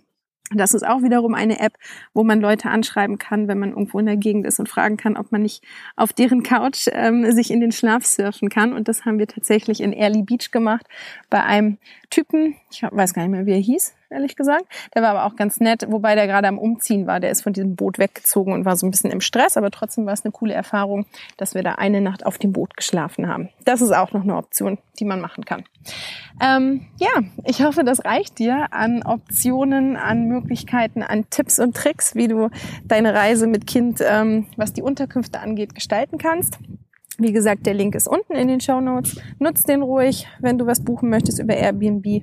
Das 0.54 0.74
ist 0.74 0.86
auch 0.86 1.02
wiederum 1.02 1.34
eine 1.34 1.60
App, 1.60 1.74
wo 2.14 2.24
man 2.24 2.40
Leute 2.40 2.68
anschreiben 2.68 3.18
kann, 3.18 3.48
wenn 3.48 3.58
man 3.58 3.70
irgendwo 3.70 3.98
in 3.98 4.06
der 4.06 4.16
Gegend 4.16 4.46
ist 4.46 4.58
und 4.58 4.68
fragen 4.68 4.96
kann, 4.96 5.16
ob 5.16 5.32
man 5.32 5.42
nicht 5.42 5.64
auf 5.96 6.12
deren 6.12 6.42
Couch 6.42 6.88
ähm, 6.92 7.30
sich 7.32 7.50
in 7.50 7.60
den 7.60 7.72
Schlaf 7.72 8.04
surfen 8.04 8.48
kann. 8.48 8.72
Und 8.72 8.88
das 8.88 9.04
haben 9.04 9.18
wir 9.18 9.26
tatsächlich 9.26 9.80
in 9.80 9.92
Early 9.92 10.22
Beach 10.22 10.50
gemacht 10.50 10.86
bei 11.30 11.42
einem 11.42 11.78
Typen, 12.10 12.56
ich 12.70 12.82
weiß 12.82 13.14
gar 13.14 13.22
nicht 13.22 13.30
mehr, 13.30 13.46
wie 13.46 13.52
er 13.52 13.58
hieß, 13.58 13.94
ehrlich 14.12 14.36
gesagt. 14.36 14.64
Der 14.94 15.02
war 15.02 15.10
aber 15.10 15.24
auch 15.24 15.36
ganz 15.36 15.58
nett, 15.60 15.86
wobei 15.88 16.14
der 16.14 16.26
gerade 16.26 16.48
am 16.48 16.58
Umziehen 16.58 17.06
war. 17.06 17.20
Der 17.20 17.30
ist 17.30 17.42
von 17.42 17.52
diesem 17.52 17.76
Boot 17.76 17.98
weggezogen 17.98 18.52
und 18.52 18.64
war 18.64 18.76
so 18.76 18.86
ein 18.86 18.90
bisschen 18.90 19.10
im 19.10 19.20
Stress, 19.20 19.56
aber 19.56 19.70
trotzdem 19.70 20.06
war 20.06 20.12
es 20.12 20.24
eine 20.24 20.32
coole 20.32 20.54
Erfahrung, 20.54 21.06
dass 21.36 21.54
wir 21.54 21.62
da 21.62 21.72
eine 21.72 22.00
Nacht 22.00 22.24
auf 22.26 22.38
dem 22.38 22.52
Boot 22.52 22.76
geschlafen 22.76 23.28
haben. 23.28 23.48
Das 23.64 23.80
ist 23.80 23.92
auch 23.92 24.12
noch 24.12 24.22
eine 24.22 24.36
Option, 24.36 24.78
die 24.98 25.04
man 25.04 25.20
machen 25.20 25.44
kann. 25.44 25.64
Ähm, 26.40 26.86
ja, 26.98 27.10
ich 27.44 27.62
hoffe, 27.62 27.84
das 27.84 28.04
reicht 28.04 28.38
dir 28.38 28.72
an 28.72 29.02
Optionen, 29.02 29.96
an 29.96 30.26
Möglichkeiten, 30.26 31.02
an 31.02 31.26
Tipps 31.30 31.58
und 31.58 31.76
Tricks, 31.76 32.14
wie 32.14 32.28
du 32.28 32.50
deine 32.84 33.14
Reise 33.14 33.46
mit 33.46 33.66
Kind, 33.66 34.00
ähm, 34.00 34.46
was 34.56 34.72
die 34.72 34.82
Unterkünfte 34.82 35.40
angeht, 35.40 35.74
gestalten 35.74 36.18
kannst. 36.18 36.58
Wie 37.18 37.32
gesagt, 37.32 37.66
der 37.66 37.74
Link 37.74 37.94
ist 37.94 38.08
unten 38.08 38.32
in 38.32 38.48
den 38.48 38.60
Show 38.60 38.80
Notes. 38.80 39.20
Nutz 39.38 39.62
den 39.64 39.82
ruhig, 39.82 40.26
wenn 40.40 40.58
du 40.58 40.66
was 40.66 40.82
buchen 40.82 41.10
möchtest 41.10 41.38
über 41.38 41.54
Airbnb. 41.54 42.22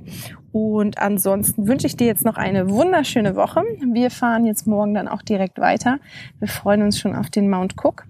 Und 0.51 0.97
ansonsten 0.97 1.67
wünsche 1.67 1.87
ich 1.87 1.95
dir 1.95 2.07
jetzt 2.07 2.25
noch 2.25 2.37
eine 2.37 2.69
wunderschöne 2.69 3.35
Woche. 3.35 3.63
Wir 3.93 4.09
fahren 4.09 4.45
jetzt 4.45 4.65
morgen 4.65 4.93
dann 4.93 5.07
auch 5.07 5.21
direkt 5.21 5.59
weiter. 5.59 5.99
Wir 6.39 6.47
freuen 6.47 6.81
uns 6.81 6.99
schon 6.99 7.15
auf 7.15 7.29
den 7.29 7.49
Mount 7.49 7.75
Cook. 7.83 8.05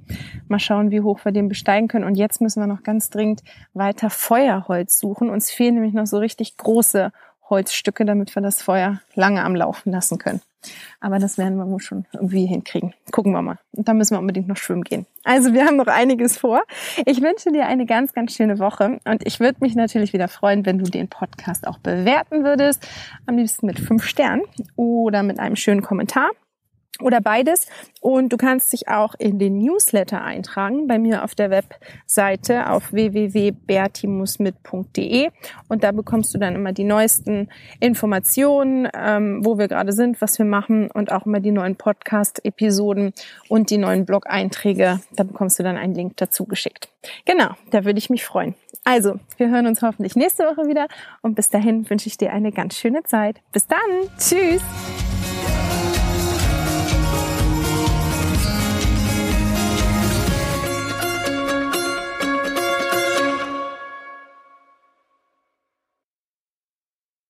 Mal 0.47 0.59
schauen, 0.59 0.91
wie 0.91 1.01
hoch 1.01 1.25
wir 1.25 1.31
den 1.31 1.49
besteigen 1.49 1.87
können. 1.87 2.05
Und 2.05 2.15
jetzt 2.15 2.39
müssen 2.39 2.61
wir 2.61 2.67
noch 2.67 2.83
ganz 2.83 3.09
dringend 3.09 3.41
weiter 3.73 4.09
Feuerholz 4.09 4.99
suchen. 4.99 5.29
Uns 5.29 5.51
fehlen 5.51 5.75
nämlich 5.75 5.93
noch 5.93 6.07
so 6.07 6.17
richtig 6.17 6.55
große 6.57 7.11
Holzstücke, 7.49 8.05
damit 8.05 8.35
wir 8.35 8.41
das 8.41 8.61
Feuer 8.61 9.01
lange 9.15 9.43
am 9.43 9.55
Laufen 9.55 9.91
lassen 9.91 10.17
können. 10.17 10.41
Aber 10.99 11.19
das 11.19 11.37
werden 11.37 11.57
wir 11.57 11.67
wohl 11.67 11.79
schon 11.79 12.05
irgendwie 12.13 12.45
hinkriegen. 12.45 12.93
Gucken 13.11 13.31
wir 13.31 13.41
mal. 13.41 13.59
Und 13.71 13.87
dann 13.87 13.97
müssen 13.97 14.15
wir 14.15 14.19
unbedingt 14.19 14.47
noch 14.47 14.57
schwimmen 14.57 14.83
gehen. 14.83 15.05
Also 15.23 15.53
wir 15.53 15.65
haben 15.65 15.77
noch 15.77 15.87
einiges 15.87 16.37
vor. 16.37 16.63
Ich 17.05 17.21
wünsche 17.21 17.51
dir 17.51 17.65
eine 17.65 17.85
ganz, 17.85 18.13
ganz 18.13 18.35
schöne 18.35 18.59
Woche. 18.59 18.99
Und 19.05 19.25
ich 19.25 19.39
würde 19.39 19.59
mich 19.61 19.75
natürlich 19.75 20.11
wieder 20.11 20.27
freuen, 20.27 20.65
wenn 20.65 20.79
du 20.79 20.85
den 20.85 21.07
Podcast 21.07 21.65
auch 21.65 21.77
bewerten 21.77 22.43
würdest. 22.43 22.85
Am 23.25 23.37
liebsten 23.37 23.67
mit 23.67 23.79
fünf 23.79 24.03
Sternen 24.03 24.43
oder 24.75 25.23
mit 25.23 25.39
einem 25.39 25.55
schönen 25.55 25.81
Kommentar 25.81 26.29
oder 27.01 27.21
beides. 27.21 27.67
Und 28.01 28.33
du 28.33 28.37
kannst 28.37 28.73
dich 28.73 28.87
auch 28.87 29.15
in 29.17 29.39
den 29.39 29.57
Newsletter 29.57 30.23
eintragen 30.23 30.85
bei 30.87 30.99
mir 30.99 31.23
auf 31.23 31.33
der 31.35 31.49
Webseite 31.49 32.69
auf 32.69 32.93
www.bertimusmit.de 32.93 35.29
und 35.67 35.83
da 35.83 35.91
bekommst 35.91 36.33
du 36.33 36.37
dann 36.37 36.55
immer 36.55 36.71
die 36.73 36.83
neuesten 36.83 37.49
Informationen, 37.79 38.87
ähm, 38.93 39.45
wo 39.45 39.57
wir 39.57 39.67
gerade 39.67 39.91
sind, 39.91 40.21
was 40.21 40.37
wir 40.39 40.45
machen 40.45 40.89
und 40.91 41.11
auch 41.11 41.25
immer 41.25 41.39
die 41.39 41.49
neuen 41.51 41.75
Podcast-Episoden 41.75 43.13
und 43.47 43.69
die 43.69 43.77
neuen 43.77 44.05
Blog-Einträge. 44.05 44.99
Da 45.15 45.23
bekommst 45.23 45.59
du 45.59 45.63
dann 45.63 45.77
einen 45.77 45.95
Link 45.95 46.17
dazu 46.17 46.45
geschickt. 46.45 46.89
Genau, 47.25 47.51
da 47.71 47.85
würde 47.85 47.99
ich 47.99 48.09
mich 48.09 48.25
freuen. 48.25 48.55
Also, 48.83 49.19
wir 49.37 49.49
hören 49.49 49.67
uns 49.67 49.81
hoffentlich 49.81 50.15
nächste 50.15 50.43
Woche 50.45 50.67
wieder 50.67 50.87
und 51.21 51.35
bis 51.35 51.49
dahin 51.49 51.89
wünsche 51.89 52.07
ich 52.07 52.17
dir 52.17 52.33
eine 52.33 52.51
ganz 52.51 52.75
schöne 52.75 53.03
Zeit. 53.03 53.37
Bis 53.51 53.67
dann. 53.67 53.79
Tschüss. 54.17 54.61